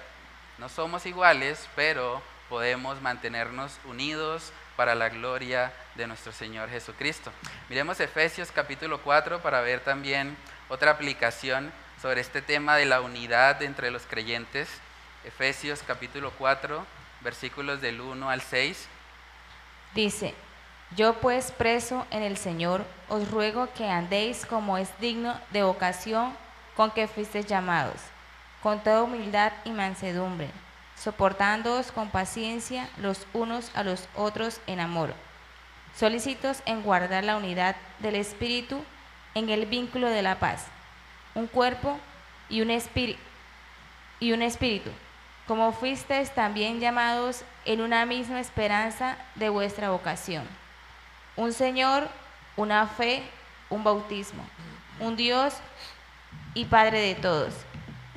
[0.58, 7.32] No somos iguales, pero podemos mantenernos unidos para la gloria de nuestro Señor Jesucristo.
[7.68, 10.36] Miremos Efesios capítulo 4 para ver también
[10.68, 14.68] otra aplicación sobre este tema de la unidad entre los creyentes.
[15.24, 16.84] Efesios capítulo 4,
[17.22, 18.88] versículos del 1 al 6.
[19.94, 20.34] Dice,
[20.96, 26.32] yo pues preso en el Señor, os ruego que andéis como es digno de vocación
[26.76, 28.00] con que fuisteis llamados,
[28.62, 30.50] con toda humildad y mansedumbre,
[30.96, 35.14] soportándoos con paciencia los unos a los otros en amor
[35.96, 38.82] solícitos en guardar la unidad del Espíritu
[39.34, 40.66] en el vínculo de la paz,
[41.34, 41.98] un cuerpo
[42.48, 42.70] y un,
[44.20, 44.90] y un espíritu,
[45.46, 50.46] como fuisteis también llamados en una misma esperanza de vuestra vocación.
[51.36, 52.08] Un Señor,
[52.56, 53.22] una fe,
[53.70, 54.44] un bautismo,
[55.00, 55.54] un Dios
[56.54, 57.54] y Padre de todos,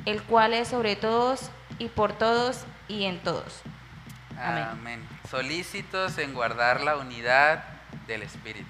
[0.05, 1.49] el cual es sobre todos
[1.80, 3.61] y por todos y en todos.
[4.39, 5.07] Amén.
[5.30, 7.63] Solícitos en guardar la unidad
[8.05, 8.70] del Espíritu.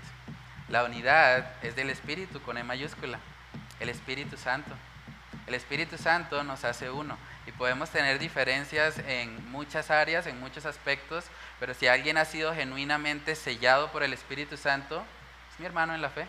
[0.70, 3.20] La unidad es del Espíritu con E mayúscula,
[3.80, 4.72] el Espíritu Santo.
[5.46, 7.18] El Espíritu Santo nos hace uno
[7.48, 11.24] y podemos tener diferencias en muchas áreas, en muchos aspectos,
[11.62, 15.02] pero si alguien ha sido genuinamente sellado por el Espíritu Santo,
[15.54, 16.28] es mi hermano en la fe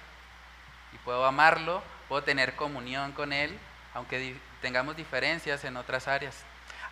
[0.92, 3.58] y puedo amarlo, puedo tener comunión con él,
[3.94, 6.36] aunque tengamos diferencias en otras áreas.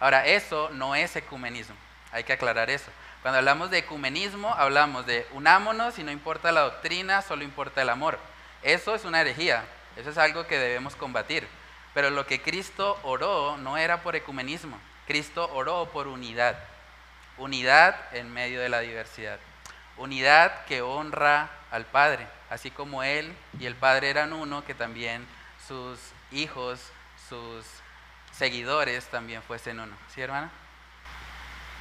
[0.01, 1.77] Ahora, eso no es ecumenismo,
[2.11, 2.91] hay que aclarar eso.
[3.23, 7.91] Cuando hablamos de ecumenismo, hablamos de unámonos y no importa la doctrina, solo importa el
[7.91, 8.19] amor.
[8.63, 9.65] Eso es una herejía,
[9.97, 11.47] eso es algo que debemos combatir.
[11.97, 16.59] Pero lo que Cristo oró no era por ecumenismo, Cristo oró por unidad.
[17.39, 19.39] Unidad en medio de la diversidad.
[19.97, 25.27] Unidad que honra al Padre, así como Él y el Padre eran uno, que también
[25.67, 25.99] sus
[26.33, 26.93] hijos,
[27.31, 27.65] sus
[28.31, 29.97] seguidores también fuesen uno.
[30.15, 30.51] ¿Sí, hermana?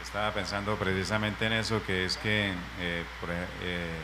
[0.02, 3.04] Estaba pensando precisamente en eso, que es que, eh,
[3.64, 3.98] eh,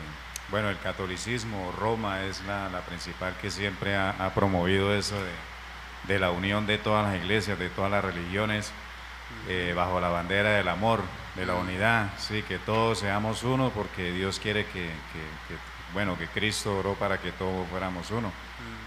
[0.50, 5.51] bueno, el catolicismo, Roma es la, principal que siempre ha promovido eso de,
[6.04, 8.72] de la unión de todas las iglesias, de todas las religiones,
[9.48, 11.00] eh, bajo la bandera del amor,
[11.36, 15.56] de la unidad, sí, que todos seamos uno, porque Dios quiere que, que- que,
[15.94, 18.32] bueno, que Cristo oró para que todos fuéramos uno.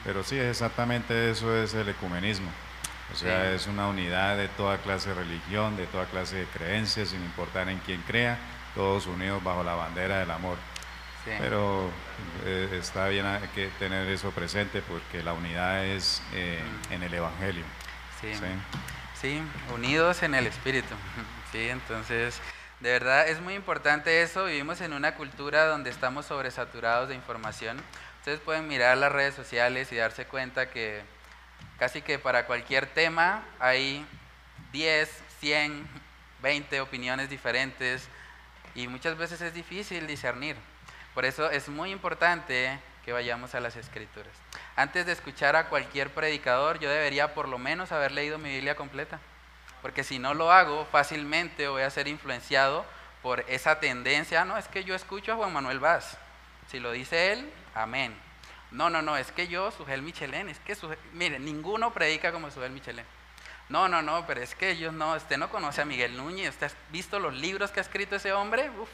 [0.03, 2.49] Pero sí, exactamente eso es el ecumenismo.
[3.13, 7.09] O sea, es una unidad de toda clase de religión, de toda clase de creencias,
[7.09, 8.38] sin importar en quién crea,
[8.76, 10.57] todos unidos bajo la bandera del amor.
[11.26, 11.32] Sí.
[11.39, 11.89] Pero
[12.45, 16.61] eh, está bien que tener eso presente porque la unidad es eh,
[16.91, 17.63] en el Evangelio.
[18.21, 18.34] Sí.
[18.36, 18.45] ¿sí?
[19.19, 19.41] Sí,
[19.73, 20.95] unidos en el espíritu.
[21.51, 22.41] Sí, entonces,
[22.82, 24.43] de verdad es muy importante eso.
[24.43, 27.78] Vivimos en una cultura donde estamos sobresaturados de información.
[28.19, 31.01] Ustedes pueden mirar las redes sociales y darse cuenta que
[31.80, 34.05] casi que para cualquier tema hay
[34.73, 35.09] 10,
[35.39, 35.88] 100,
[36.41, 38.09] 20 opiniones diferentes
[38.73, 40.57] y muchas veces es difícil discernir.
[41.16, 44.32] Por eso es muy importante que vayamos a las escrituras.
[44.76, 48.76] Antes de escuchar a cualquier predicador, yo debería por lo menos haber leído mi Biblia
[48.76, 49.20] completa.
[49.82, 52.86] Porque si no lo hago, fácilmente voy a ser influenciado
[53.22, 54.41] por esa tendencia.
[54.41, 56.18] "Ah, No, es que yo escucho a Juan Manuel Vaz.
[56.70, 58.16] Si lo dice él, amén.
[58.72, 60.76] No, no, no, es que yo, Sugel Michelén, es que,
[61.13, 63.05] mire, ninguno predica como Sugel Michelén.
[63.70, 66.68] No, no, no, pero es que ellos no, usted no conoce a Miguel Núñez, usted
[66.68, 68.89] ha visto los libros que ha escrito ese hombre, Uf,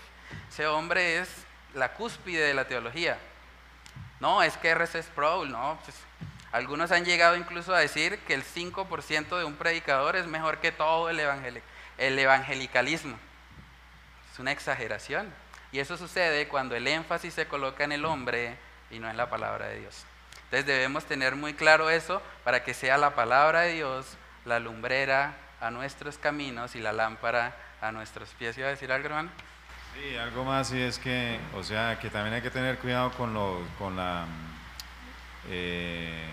[0.49, 1.29] ese hombre es
[1.73, 3.17] la cúspide de la teología.
[4.19, 5.01] No, es que R.C.
[5.03, 5.95] Sproul, no, pues,
[6.51, 10.71] algunos han llegado incluso a decir que el 5% de un predicador es mejor que
[10.71, 11.61] todo el, evangeli-
[11.97, 13.17] el evangelicalismo.
[14.31, 15.33] Es una exageración.
[15.71, 18.57] Y eso sucede cuando el énfasis se coloca en el hombre
[18.89, 20.03] y no en la palabra de Dios.
[20.45, 25.33] Entonces debemos tener muy claro eso para que sea la palabra de Dios la lumbrera
[25.61, 28.57] a nuestros caminos y la lámpara a nuestros pies.
[28.57, 29.29] ¿Iba a decir algo, hermano?
[29.93, 33.33] Sí, algo más y es que, o sea, que también hay que tener cuidado con
[33.33, 34.25] lo, con la,
[35.49, 36.23] eh,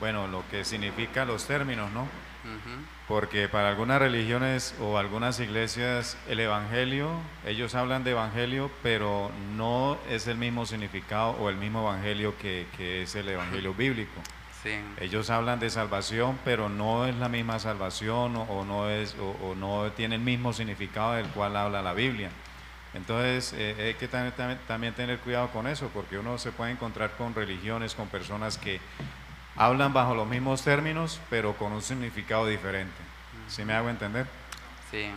[0.00, 2.02] bueno, lo que significa los términos, ¿no?
[2.02, 2.80] Ujú.
[3.06, 7.10] Porque para algunas religiones o algunas iglesias el evangelio,
[7.46, 12.66] ellos hablan de evangelio, pero no es el mismo significado o el mismo evangelio que,
[12.76, 14.20] que es el evangelio bíblico.
[14.62, 14.74] Sí.
[15.00, 19.30] Ellos hablan de salvación, pero no es la misma salvación o, o no es o,
[19.46, 22.30] o no tiene el mismo significado del cual habla la Biblia.
[22.94, 27.34] Entonces eh, hay que también, tener cuidado con eso, porque uno se puede encontrar con
[27.34, 28.80] religiones, con personas que
[29.56, 32.96] hablan bajo los mismos términos, pero con un significado diferente.
[33.48, 34.26] ¿Sí me hago entender?
[34.90, 35.10] Sí.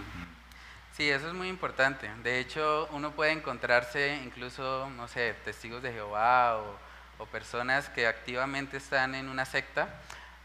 [0.96, 2.12] Sí, eso es muy importante.
[2.22, 6.78] De hecho, uno puede encontrarse incluso, no sé, testigos de Jehová o,
[7.18, 9.88] o personas que activamente están en una secta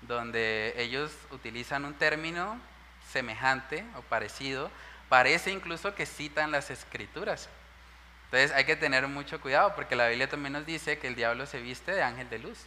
[0.02, 2.58] donde ellos utilizan un término
[3.10, 4.70] semejante o parecido.
[5.08, 7.48] Parece incluso que citan las escrituras.
[8.26, 11.46] Entonces hay que tener mucho cuidado porque la Biblia también nos dice que el diablo
[11.46, 12.58] se viste de ángel de luz.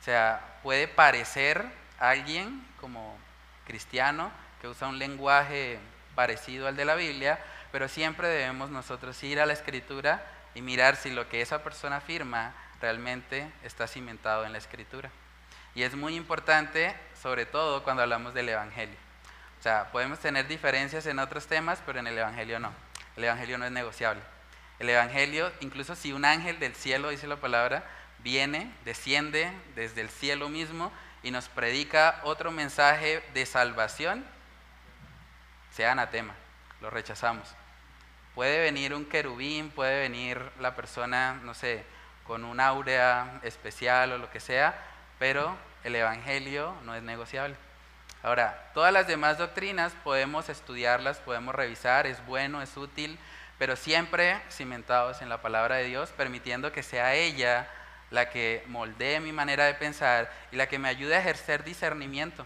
[0.00, 1.64] O sea, puede parecer
[1.98, 3.18] alguien como
[3.66, 5.78] cristiano que usa un lenguaje
[6.14, 7.38] parecido al de la Biblia,
[7.72, 11.96] pero siempre debemos nosotros ir a la escritura y mirar si lo que esa persona
[11.96, 15.10] afirma realmente está cimentado en la escritura.
[15.74, 19.05] Y es muy importante, sobre todo cuando hablamos del Evangelio.
[19.58, 22.72] O sea, podemos tener diferencias en otros temas, pero en el Evangelio no.
[23.16, 24.22] El Evangelio no es negociable.
[24.78, 27.84] El Evangelio, incluso si un ángel del cielo, dice la palabra,
[28.18, 30.92] viene, desciende desde el cielo mismo
[31.22, 34.24] y nos predica otro mensaje de salvación,
[35.72, 36.34] sea anatema,
[36.80, 37.48] lo rechazamos.
[38.34, 41.84] Puede venir un querubín, puede venir la persona, no sé,
[42.26, 44.78] con un áurea especial o lo que sea,
[45.18, 47.56] pero el Evangelio no es negociable.
[48.26, 53.20] Ahora, todas las demás doctrinas podemos estudiarlas, podemos revisar, es bueno, es útil,
[53.56, 57.70] pero siempre cimentados en la palabra de Dios, permitiendo que sea ella
[58.10, 62.44] la que moldee mi manera de pensar y la que me ayude a ejercer discernimiento.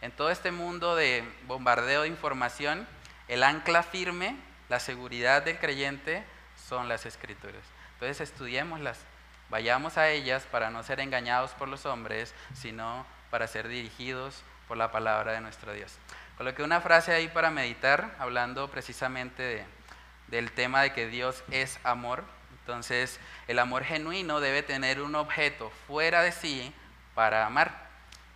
[0.00, 2.84] En todo este mundo de bombardeo de información,
[3.28, 4.34] el ancla firme,
[4.68, 6.24] la seguridad del creyente
[6.68, 7.62] son las escrituras.
[7.92, 8.98] Entonces estudiémoslas,
[9.48, 14.76] vayamos a ellas para no ser engañados por los hombres, sino para ser dirigidos por
[14.76, 15.92] la palabra de nuestro Dios.
[16.38, 19.66] Coloqué una frase ahí para meditar, hablando precisamente
[20.28, 22.22] del tema de que Dios es amor.
[22.60, 23.18] Entonces,
[23.48, 26.72] el amor genuino debe tener un objeto fuera de sí
[27.16, 27.88] para amar.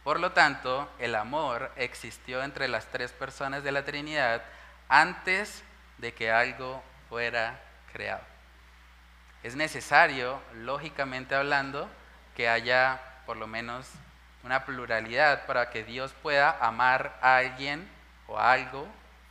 [0.02, 4.42] Por lo tanto, el amor existió entre las tres personas de la Trinidad
[4.88, 5.62] antes
[5.98, 7.60] de que algo fuera
[7.92, 8.24] creado.
[9.44, 11.88] Es necesario, lógicamente hablando,
[12.34, 13.86] que haya por lo menos
[14.44, 17.88] una pluralidad para que Dios pueda amar a alguien
[18.26, 18.86] o algo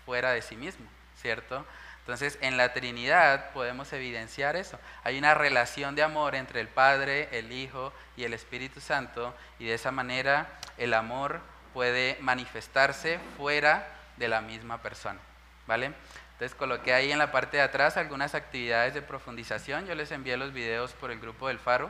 [0.06, 0.86] fuera de sí mismo,
[1.22, 1.66] ¿cierto?
[2.00, 4.78] Entonces, en la Trinidad podemos evidenciar eso.
[5.06, 9.66] Hay una relación de amor entre el Padre, el Hijo y el Espíritu Santo, y
[9.66, 10.48] de esa manera
[10.78, 11.40] el amor
[11.74, 13.88] puede manifestarse fuera
[14.18, 15.20] de la misma persona,
[15.66, 15.94] ¿vale?
[16.34, 19.86] Entonces coloqué ahí en la parte de atrás algunas actividades de profundización.
[19.86, 21.90] Yo les envié los videos por el grupo del Faro.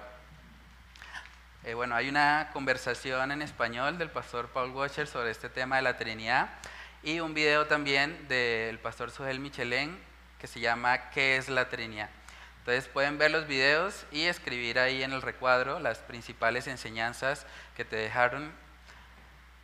[1.65, 5.81] Eh, bueno, hay una conversación en español del pastor Paul Washer sobre este tema de
[5.81, 6.49] la Trinidad
[7.03, 9.97] y un video también del pastor Sujel Michelén
[10.39, 12.09] que se llama ¿Qué es la Trinidad?
[12.59, 17.45] Entonces pueden ver los videos y escribir ahí en el recuadro las principales enseñanzas
[17.77, 18.51] que te dejaron.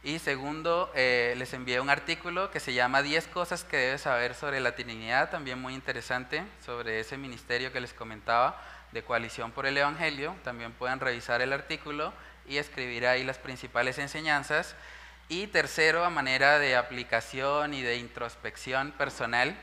[0.01, 4.35] Y segundo, eh, les envié un artículo que se llama 10 cosas que debes saber
[4.35, 8.57] sobre la Trinidad, también muy interesante, sobre ese ministerio que les comentaba
[8.91, 10.35] de Coalición por el Evangelio.
[10.43, 12.13] También pueden revisar el artículo
[12.47, 14.75] y escribir ahí las principales enseñanzas.
[15.27, 19.55] Y tercero, a manera de aplicación y de introspección personal,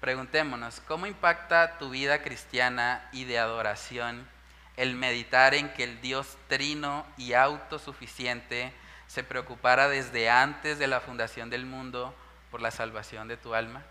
[0.00, 4.28] preguntémonos, ¿cómo impacta tu vida cristiana y de adoración
[4.76, 8.72] el meditar en que el Dios trino y autosuficiente
[9.06, 12.14] se preocupara desde antes de la fundación del mundo
[12.50, 13.84] por la salvación de tu alma?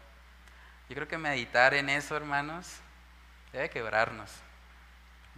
[0.90, 2.68] Yo creo que meditar en eso, hermanos,
[3.52, 4.45] debe quebrarnos.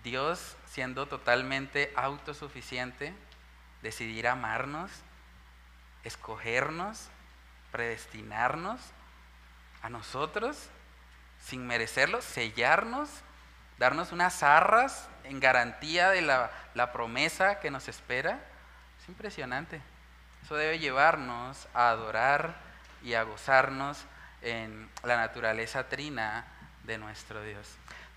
[0.04, 3.14] Dios, siendo totalmente autosuficiente,
[3.82, 4.92] decidir amarnos,
[6.04, 7.10] escogernos,
[7.72, 8.80] predestinarnos
[9.82, 10.70] a nosotros
[11.44, 13.10] sin merecerlo, sellarnos,
[13.78, 18.40] darnos unas arras en garantía de la, la promesa que nos espera.
[19.02, 19.82] Es impresionante.
[20.44, 22.56] Eso debe llevarnos a adorar
[23.04, 24.06] y a gozarnos
[24.42, 26.46] en la naturaleza trina
[26.84, 27.68] de nuestro Dios.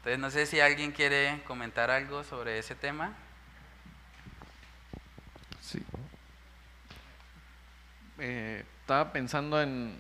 [0.01, 3.13] Entonces no sé si alguien quiere comentar algo sobre ese tema.
[5.61, 5.85] Sí.
[8.19, 9.99] Eh, estaba pensando en,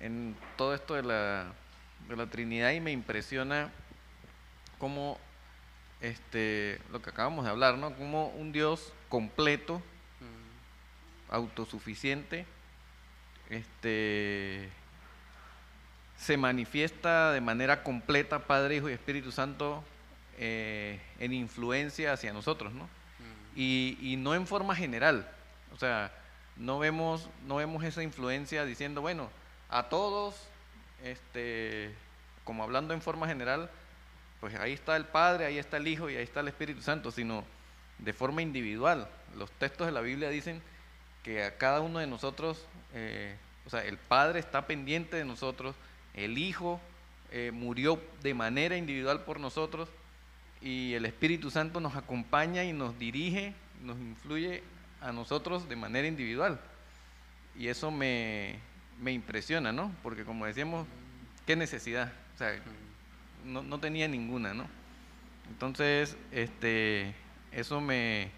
[0.00, 1.52] en todo esto de la,
[2.08, 3.70] de la Trinidad y me impresiona
[4.78, 5.20] cómo
[6.00, 7.94] este, lo que acabamos de hablar, ¿no?
[7.94, 9.80] Como un Dios completo,
[11.28, 12.44] autosuficiente,
[13.50, 14.68] este,
[16.26, 19.84] se manifiesta de manera completa Padre, Hijo y Espíritu Santo
[20.38, 22.88] eh, en influencia hacia nosotros, ¿no?
[23.54, 25.30] Y, y, no en forma general,
[25.72, 26.12] o sea,
[26.56, 29.30] no vemos, no vemos esa influencia diciendo, bueno,
[29.70, 30.34] a todos,
[31.04, 31.94] este,
[32.42, 33.70] como hablando en forma general,
[34.40, 37.12] pues ahí está el Padre, ahí está el Hijo y ahí está el Espíritu Santo,
[37.12, 37.44] sino
[37.98, 39.08] de forma individual.
[39.36, 40.60] Los textos de la Biblia dicen
[41.22, 45.76] que a cada uno de nosotros, eh, o sea, el Padre está pendiente de nosotros,
[46.16, 46.80] el Hijo
[47.30, 49.88] eh, murió de manera individual por nosotros
[50.60, 54.62] y el Espíritu Santo nos acompaña y nos dirige, nos influye
[55.00, 56.58] a nosotros de manera individual.
[57.58, 58.56] Y eso me,
[59.00, 59.92] me impresiona, ¿no?
[60.02, 60.86] Porque como decíamos,
[61.46, 62.12] ¿qué necesidad?
[62.34, 62.58] O sea,
[63.44, 64.66] no, no tenía ninguna, ¿no?
[65.50, 67.14] Entonces, este,
[67.52, 68.30] eso me,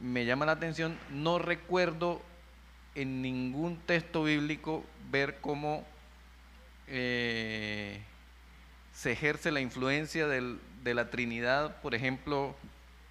[0.00, 0.96] me llama la atención.
[1.10, 2.22] No recuerdo
[2.94, 5.84] en ningún texto bíblico ver cómo
[6.90, 8.00] eh,
[8.94, 12.54] se ejerce la influencia del, de la Trinidad, por ejemplo,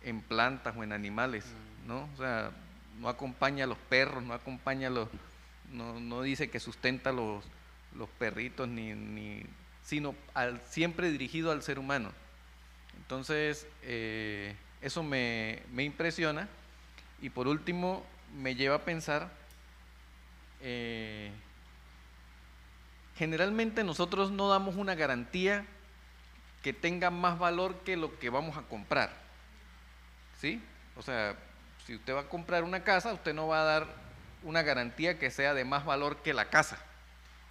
[0.04, 1.46] en plantas o en animales,
[1.88, 2.08] ¿no?
[2.14, 2.52] O sea,
[3.00, 5.10] no acompaña a los perros, no acompaña a los,
[5.72, 7.44] no, no dice que sustenta los,
[7.98, 9.44] los perritos ni, ni
[9.84, 12.12] sino al, siempre dirigido al ser humano.
[12.98, 16.48] Entonces, eh, eso me, me, impresiona.
[17.22, 18.06] Y por último,
[18.38, 19.32] me lleva a pensar,
[20.62, 21.32] eh,
[23.20, 25.66] generalmente nosotros no damos una garantía
[26.64, 29.12] que tenga más valor que lo que vamos a comprar.
[30.40, 30.64] ¿Sí?
[30.96, 31.36] O sea,
[31.86, 33.88] si usted va a comprar una casa, usted no va a dar
[34.44, 36.78] una garantía que sea de más valor que la casa.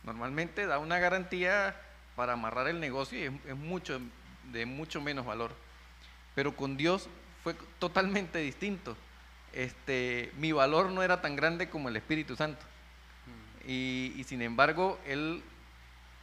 [0.04, 1.76] Normalmente da una garantía
[2.16, 4.00] para amarrar el negocio y es, mucho,
[4.50, 5.52] de mucho menos valor.
[6.34, 7.10] Pero con Dios
[7.44, 8.96] fue totalmente distinto.
[9.52, 12.64] Este, mi valor no era tan grande como el Espíritu Santo.
[13.66, 13.70] Mm.
[13.70, 15.42] Y, sin embargo, Él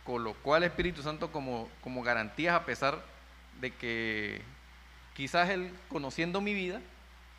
[0.06, 3.03] colocó al Espíritu Santo como, como garantías a pesar
[3.60, 4.41] de que
[5.16, 6.80] quizás Él, conociendo mi vida,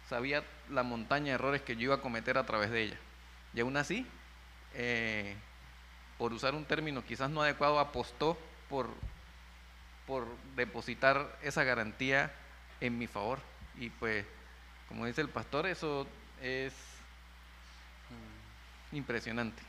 [0.08, 2.96] sabía la montaña de errores que yo iba a cometer a través de ella.
[3.54, 4.06] Y aún así,
[4.74, 5.34] eh,
[6.18, 8.36] por usar un término quizás no adecuado, apostó
[8.68, 8.88] por,
[10.06, 12.32] por depositar esa garantía
[12.80, 13.38] en mi favor.
[13.78, 14.24] Y pues,
[14.88, 16.06] como dice el pastor, eso
[16.42, 16.74] es
[18.92, 19.62] impresionante.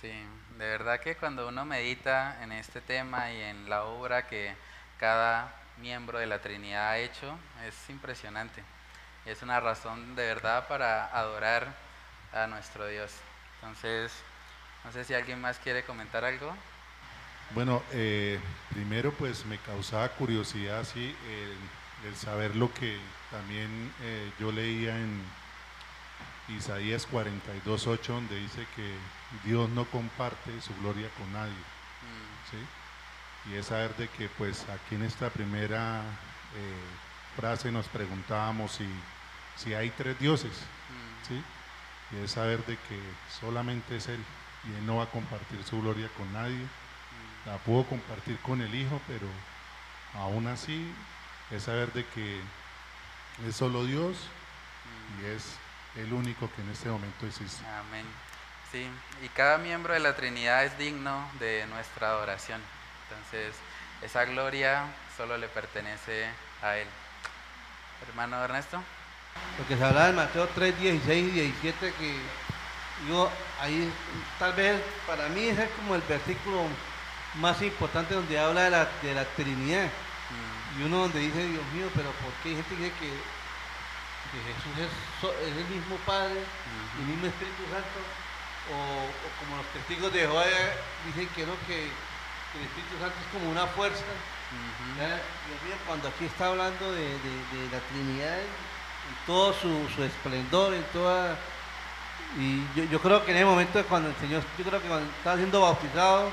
[0.00, 0.10] Sí,
[0.56, 4.54] de verdad que cuando uno medita en este tema y en la obra que
[4.98, 7.36] cada miembro de la Trinidad ha hecho,
[7.66, 8.62] es impresionante.
[9.26, 11.74] Es una razón de verdad para adorar
[12.32, 13.12] a nuestro Dios.
[13.56, 14.10] Entonces,
[14.84, 16.56] no sé si alguien más quiere comentar algo.
[17.50, 18.40] Bueno, eh,
[18.70, 21.14] primero pues me causaba curiosidad, sí,
[22.06, 22.98] el, saber lo que
[23.30, 25.22] también eh, yo leía en
[26.56, 28.94] Isaías 42.8, donde dice que
[29.44, 31.52] Dios no comparte su gloria con nadie.
[31.52, 32.50] Mm.
[32.50, 33.50] ¿sí?
[33.50, 36.02] Y es saber de que pues aquí en esta primera
[36.54, 38.88] eh, frase nos preguntábamos si,
[39.56, 40.52] si hay tres dioses.
[40.52, 41.28] Mm.
[41.28, 41.42] ¿sí?
[42.12, 43.00] Y es saber de que
[43.40, 44.22] solamente es Él
[44.64, 46.66] y Él no va a compartir su gloria con nadie.
[47.46, 49.26] La pudo compartir con el Hijo, pero
[50.14, 50.92] aún así
[51.50, 52.40] es saber de que
[53.46, 54.16] es solo Dios
[55.20, 55.56] y es
[55.96, 57.64] el único que en este momento existe.
[57.66, 58.06] Amén.
[58.70, 58.88] Sí,
[59.22, 62.60] y cada miembro de la Trinidad es digno de nuestra adoración.
[63.08, 63.54] Entonces,
[64.02, 64.84] esa gloria
[65.16, 66.28] solo le pertenece
[66.62, 66.86] a Él.
[68.08, 68.80] Hermano Ernesto.
[69.58, 72.16] Lo que se habla en Mateo 3, 16 y 17, que
[73.08, 73.30] yo
[73.60, 73.92] ahí
[74.38, 76.64] tal vez para mí ese es como el versículo
[77.36, 79.86] más importante donde habla de la, de la Trinidad.
[79.86, 80.80] Mm.
[80.80, 83.39] Y uno donde dice, Dios mío, pero ¿por qué hay gente que dice que,
[84.38, 87.98] Jesús es, el mismo Padre, el mismo Espíritu Santo?
[88.70, 89.10] O,
[89.42, 90.44] como los testigos de Jehová
[91.06, 94.06] dicen que no, que, el Espíritu Santo es como una fuerza.
[94.98, 98.38] Dios mío, cuando aquí está hablando de, de la Trinidad,
[99.26, 101.36] todo su, su esplendor, en toda...
[102.38, 105.10] Y yo, yo, creo que en ese momento cuando el Señor, yo creo que cuando
[105.10, 106.30] estaba siendo bautizado,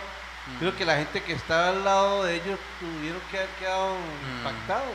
[0.59, 3.95] creo que la gente que estaba al lado de ellos tuvieron que haber quedado
[4.37, 4.93] impactados.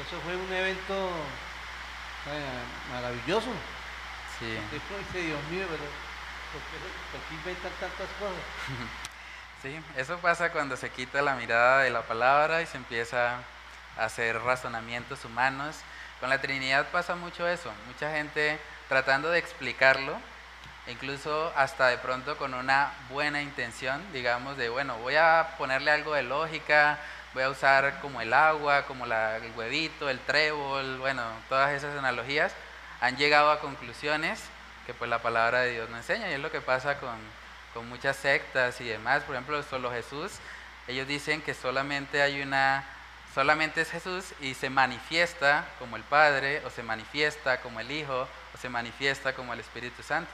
[0.00, 1.10] eso fue un evento
[2.92, 3.48] maravilloso.
[4.38, 4.46] Sí.
[4.46, 5.84] Dios mío, pero
[6.52, 8.34] ¿por qué, inventan tantas cosas?
[9.60, 13.38] Sí, eso pasa cuando se quita la mirada de la palabra y se empieza
[13.96, 15.74] a hacer razonamientos humanos
[16.20, 18.58] con la Trinidad pasa mucho eso, mucha gente
[18.88, 20.18] tratando de explicarlo,
[20.88, 26.14] incluso hasta de pronto con una buena intención, digamos, de, bueno, voy a ponerle algo
[26.14, 26.98] de lógica,
[27.34, 32.52] voy a usar como el agua, como el huevito, el trébol, bueno, todas esas analogías,
[33.00, 34.42] han llegado a conclusiones
[34.86, 37.16] que pues la palabra de Dios no enseña, y es lo que pasa con,
[37.74, 40.32] con muchas sectas y demás, por ejemplo, solo Jesús,
[40.86, 42.84] ellos dicen que solamente hay una
[43.34, 48.26] solamente es Jesús y se manifiesta como el Padre, o se manifiesta como el Hijo,
[48.54, 50.30] o se manifiesta como el Espíritu Santo.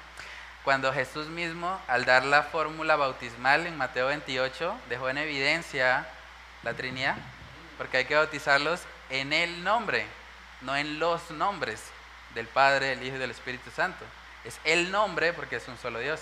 [0.62, 6.06] Cuando Jesús mismo, al dar la fórmula bautismal en Mateo 28, dejó en evidencia
[6.64, 7.16] la Trinidad,
[7.78, 10.06] porque hay que bautizarlos en el nombre,
[10.62, 11.80] no en los nombres
[12.34, 14.04] del Padre, del Hijo y del Espíritu Santo.
[14.44, 16.20] Es el nombre porque es un solo Dios.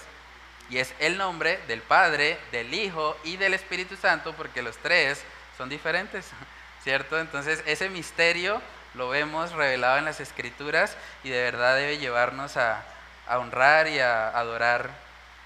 [0.69, 5.23] Y es el nombre del Padre, del Hijo y del Espíritu Santo porque los tres
[5.57, 6.27] son diferentes.
[6.83, 7.19] ¿cierto?
[7.19, 8.61] Entonces ese misterio
[8.95, 12.85] lo vemos revelado en las escrituras y de verdad debe llevarnos a,
[13.29, 14.91] honrar y a adorar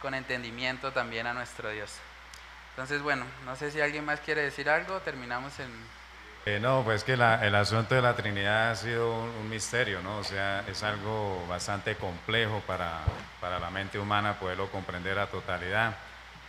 [0.02, 1.92] con entendimiento también a nuestro Dios.
[2.76, 5.70] Entonces, bueno, no sé si alguien más quiere decir algo, terminamos en...
[6.44, 10.18] Eh, no, pues que el asunto de la Trinidad ha sido un, misterio, ¿no?
[10.18, 13.00] O sea, es algo bastante complejo para,
[13.40, 15.96] para la mente humana poderlo comprender a totalidad.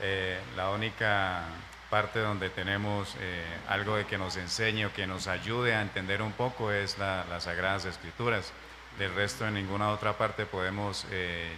[0.02, 1.44] Eh, la única
[1.90, 6.22] parte donde tenemos eh, algo de que nos enseñe o que nos ayude a entender
[6.22, 8.52] un poco es las Sagradas Escrituras.
[9.00, 11.06] Del resto, en ninguna otra parte podemos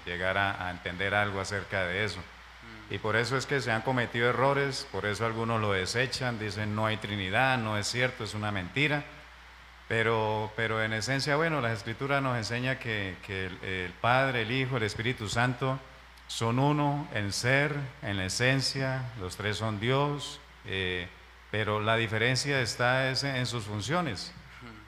[0.06, 2.22] llegar a, entender algo acerca de eso.
[2.92, 6.76] Y por eso es que se han cometido errores, por eso algunos lo desechan, dicen
[6.76, 9.04] no hay Trinidad, no es cierto, es una mentira.
[9.88, 13.48] Pero, pero en esencia, bueno, la Escritura nos enseña que, que
[13.86, 15.80] el, Padre, el Hijo, el Espíritu Santo
[16.28, 21.08] son uno en ser, en la esencia, los tres son Dios, eh,
[21.50, 24.32] pero la diferencia está es en sus funciones.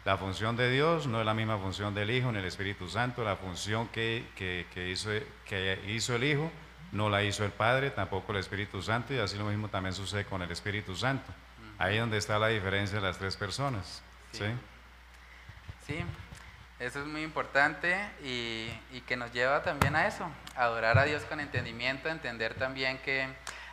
[0.06, 3.24] La función de Dios no es la misma función del Hijo ni el Espíritu Santo,
[3.24, 5.10] la función que, que, que hizo,
[5.46, 6.52] que hizo el Hijo
[6.92, 10.26] no la hizo el Padre, tampoco el Espíritu Santo, y así lo mismo también sucede
[10.26, 11.32] con el Espíritu Santo.
[11.78, 14.04] Ahí es donde está la diferencia de las tres personas.
[14.32, 14.46] ¿sí?
[15.88, 16.04] Sí,
[16.80, 21.06] eso es muy importante y, y, que nos lleva también a eso, a adorar a
[21.06, 23.28] Dios con entendimiento, entender también que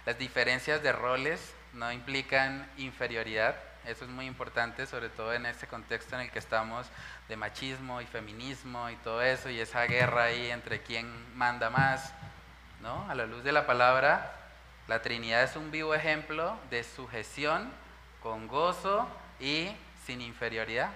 [0.06, 3.56] las diferencias de roles no implican inferioridad.
[3.84, 6.86] Eso es muy importante, sobre todo en este contexto en el que estamos
[7.28, 11.06] de machismo y feminismo y todo eso, y esa guerra ahí entre quién
[11.36, 12.12] manda más.
[12.80, 13.08] ¿No?
[13.10, 14.34] A la luz de la palabra,
[14.86, 17.70] la Trinidad es un vivo ejemplo de sujeción
[18.22, 19.06] con gozo
[19.40, 19.70] y
[20.04, 20.90] sin inferioridad.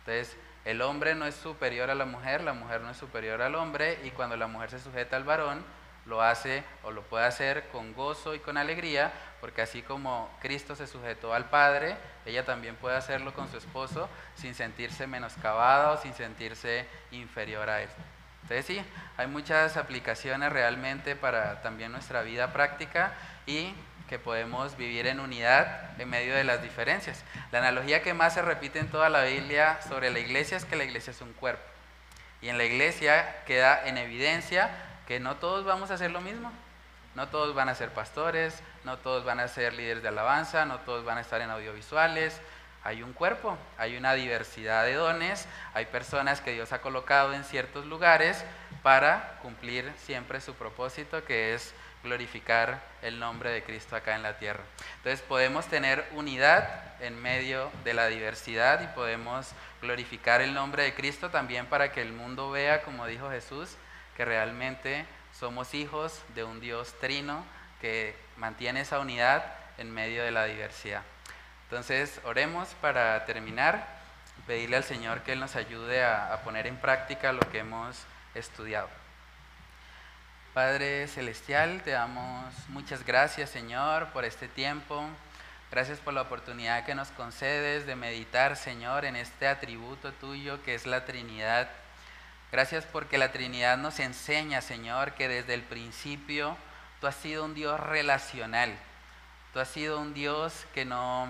[0.00, 3.54] Entonces, el hombre no es superior a la mujer, la mujer no es superior al
[3.54, 5.64] hombre y cuando la mujer se sujeta al varón,
[6.06, 10.74] lo hace o lo puede hacer con gozo y con alegría, porque así como Cristo
[10.76, 15.96] se sujetó al Padre, ella también puede hacerlo con su esposo sin sentirse menoscabada o
[15.98, 17.88] sin sentirse inferior a él.
[18.48, 18.80] Entonces sí,
[19.16, 23.12] hay muchas aplicaciones realmente para también nuestra vida práctica
[23.44, 23.74] y
[24.08, 27.24] que podemos vivir en unidad en medio de las diferencias.
[27.50, 30.76] La analogía que más se repite en toda la Biblia sobre la iglesia es que
[30.76, 31.64] la iglesia es un cuerpo.
[32.40, 34.70] Y en la iglesia queda en evidencia
[35.08, 36.52] que no todos vamos a hacer lo mismo.
[37.16, 40.78] No todos van a ser pastores, no todos van a ser líderes de alabanza, no
[40.80, 42.40] todos van a estar en audiovisuales.
[42.86, 47.42] Hay un cuerpo, hay una diversidad de dones, hay personas que Dios ha colocado en
[47.42, 48.44] ciertos lugares
[48.84, 51.74] para cumplir siempre su propósito, que es
[52.04, 54.62] glorificar el nombre de Cristo acá en la tierra.
[54.98, 59.48] Entonces podemos tener unidad en medio de la diversidad y podemos
[59.82, 63.76] glorificar el nombre de Cristo también para que el mundo vea, como dijo Jesús,
[64.16, 67.44] que realmente somos hijos de un Dios trino
[67.80, 69.44] que mantiene esa unidad
[69.76, 71.02] en medio de la diversidad.
[71.68, 73.86] Entonces oremos para terminar,
[74.46, 77.96] pedirle al Señor que Él nos ayude a, a poner en práctica lo que hemos
[78.34, 78.88] estudiado.
[80.54, 85.04] Padre Celestial, te damos muchas gracias, Señor, por este tiempo.
[85.70, 90.74] Gracias por la oportunidad que nos concedes de meditar, Señor, en este atributo tuyo que
[90.74, 91.68] es la Trinidad.
[92.52, 96.56] Gracias porque la Trinidad nos enseña, Señor, que desde el principio
[97.00, 98.78] tú has sido un Dios relacional.
[99.52, 101.28] Tú has sido un Dios que no,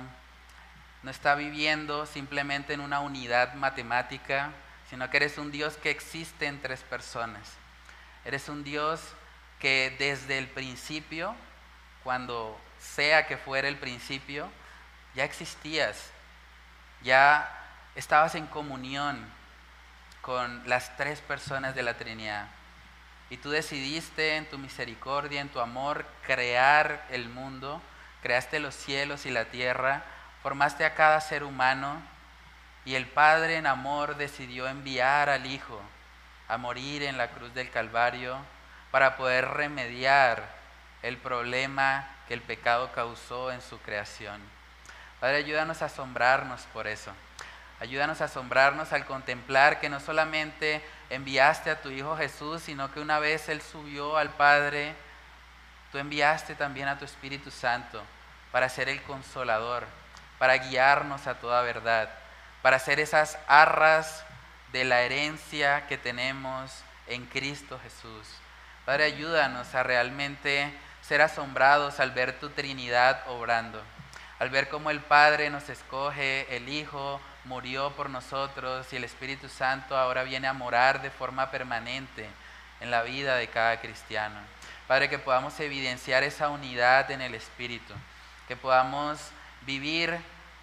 [1.03, 4.51] no está viviendo simplemente en una unidad matemática,
[4.89, 7.55] sino que eres un Dios que existe en tres personas.
[8.25, 9.01] Eres un Dios
[9.59, 11.35] que desde el principio,
[12.03, 14.51] cuando sea que fuera el principio,
[15.15, 16.11] ya existías,
[17.03, 17.51] ya
[17.95, 19.25] estabas en comunión
[20.21, 22.49] con las tres personas de la Trinidad.
[23.31, 27.83] Y tú decidiste en tu misericordia, en tu amor, crear el mundo,
[28.23, 30.05] creaste los cielos y la tierra,
[30.47, 32.01] formaste a cada ser humano
[32.85, 35.81] y el Padre en amor decidió enviar al Hijo
[36.47, 38.39] a morir en la cruz del Calvario
[38.93, 40.45] para poder remediar
[41.03, 44.41] el problema que el pecado causó en su creación.
[45.19, 47.11] Padre, ayúdanos a asombrarnos por eso.
[47.81, 50.81] Ayúdanos a asombrarnos al contemplar que no solamente
[51.11, 54.95] enviaste a tu Hijo Jesús, sino que una vez Él subió al Padre,
[55.91, 58.01] tú enviaste también a tu Espíritu Santo
[58.53, 59.89] para ser el consolador,
[60.39, 62.11] para guiarnos a toda verdad,
[62.63, 64.25] para ser esas arras
[64.73, 68.29] de la herencia que tenemos en Cristo Jesús.
[68.85, 70.73] Padre, ayúdanos a realmente
[71.03, 73.83] ser asombrados al ver tu Trinidad obrando,
[74.39, 79.49] al ver cómo el Padre nos escoge, el Hijo murió por nosotros y el Espíritu
[79.49, 82.29] Santo ahora viene a morar de forma permanente
[82.81, 84.39] en la vida de cada cristiano.
[84.87, 87.95] Padre, que podamos evidenciar esa unidad en el Espíritu,
[88.47, 89.19] que podamos
[89.67, 90.19] vivir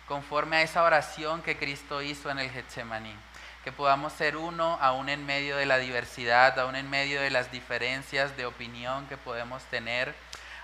[0.07, 3.15] conforme a esa oración que Cristo hizo en el Getsemaní
[3.63, 7.49] que podamos ser uno aún en medio de la diversidad, aún en medio de las
[7.51, 10.13] diferencias de opinión que podemos tener.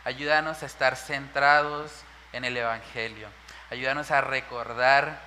[0.03, 1.91] Ayúdanos a estar centrados
[2.33, 3.29] en el Evangelio.
[3.71, 5.21] Ayúdanos a recordar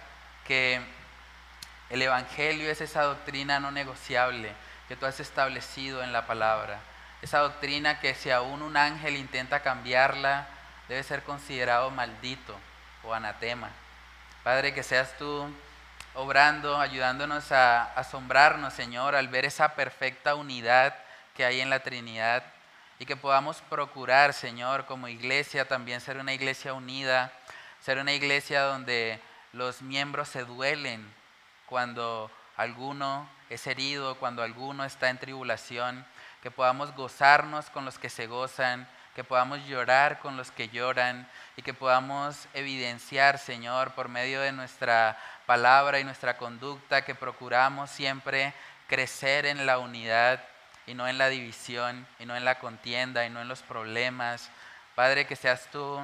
[0.47, 0.83] que
[1.89, 4.53] el Evangelio es esa doctrina no negociable
[4.87, 6.81] que tú has establecido en la palabra.
[7.23, 10.47] Esa doctrina que si aún un ángel intenta cambiarla,
[10.89, 12.59] debe ser considerado maldito
[13.05, 13.71] o anatema.
[14.43, 15.49] Padre, que seas tú
[16.15, 20.95] obrando, ayudándonos a asombrarnos, Señor, al ver esa perfecta unidad
[21.35, 22.45] que hay en la Trinidad
[22.99, 27.33] y que podamos procurar, Señor, como iglesia también ser una iglesia unida,
[27.81, 29.21] ser una iglesia donde
[29.53, 31.13] los miembros se duelen
[31.67, 36.07] cuando alguno es herido, cuando alguno está en tribulación,
[36.43, 41.29] que podamos gozarnos con los que se gozan, que podamos llorar con los que lloran
[41.57, 47.91] y que podamos evidenciar, Señor, por medio de nuestra palabra y nuestra conducta, que procuramos
[47.91, 48.55] siempre
[48.89, 50.43] crecer en la unidad
[50.87, 54.51] y no en la división y no en la contienda y no en los problemas.
[54.95, 56.01] Padre, que seas tú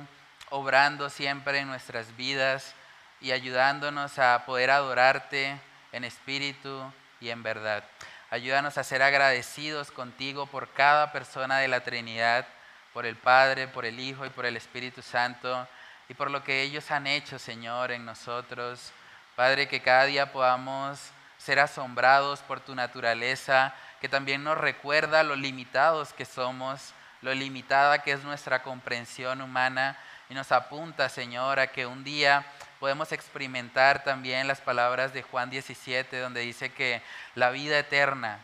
[0.50, 2.74] obrando siempre en nuestras vidas
[3.20, 5.60] y ayudándonos a poder adorarte
[5.92, 7.84] en espíritu y en verdad.
[8.30, 12.46] Ayúdanos a ser agradecidos contigo por cada persona de la Trinidad,
[12.92, 15.66] por el Padre, por el Hijo y por el Espíritu Santo,
[16.08, 18.92] y por lo que ellos han hecho, Señor, en nosotros.
[19.36, 20.98] Padre, que cada día podamos
[21.36, 27.98] ser asombrados por tu naturaleza, que también nos recuerda lo limitados que somos, lo limitada
[28.00, 29.96] que es nuestra comprensión humana,
[30.30, 32.44] y nos apunta, Señor, a que un día
[32.80, 37.02] podemos experimentar también las palabras de Juan 17, donde dice que
[37.34, 38.38] la vida eterna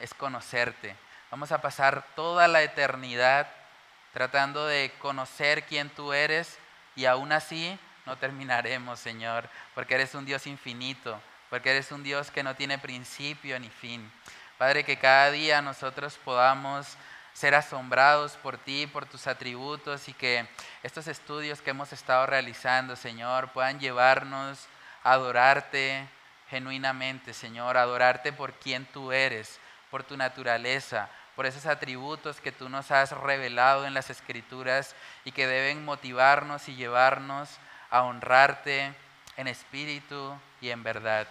[0.00, 0.96] es conocerte.
[1.30, 3.48] Vamos a pasar toda la eternidad
[4.18, 6.58] tratando de conocer quién tú eres
[6.96, 12.32] y aún así no terminaremos, Señor, porque eres un Dios infinito, porque eres un Dios
[12.32, 14.10] que no tiene principio ni fin.
[14.58, 16.96] Padre, que cada día nosotros podamos
[17.32, 20.48] ser asombrados por ti, por tus atributos y que
[20.82, 24.66] estos estudios que hemos estado realizando, Señor, puedan llevarnos
[25.04, 26.08] a adorarte
[26.50, 29.60] genuinamente, Señor, a adorarte por quien tú eres,
[29.92, 31.08] por tu naturaleza,
[31.38, 36.68] por esos atributos que tú nos has revelado en las escrituras y que deben motivarnos
[36.68, 37.48] y llevarnos
[37.90, 38.92] a honrarte
[39.36, 41.28] en espíritu y en verdad.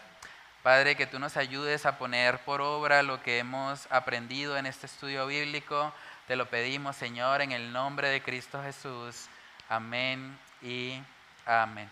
[0.63, 4.85] Padre, que tú nos ayudes a poner por obra lo que hemos aprendido en este
[4.85, 5.93] estudio bíblico.
[6.25, 9.25] Te lo pedimos, Señor, en el nombre de Cristo Jesús.
[9.67, 11.01] Amén y
[11.45, 11.89] amén.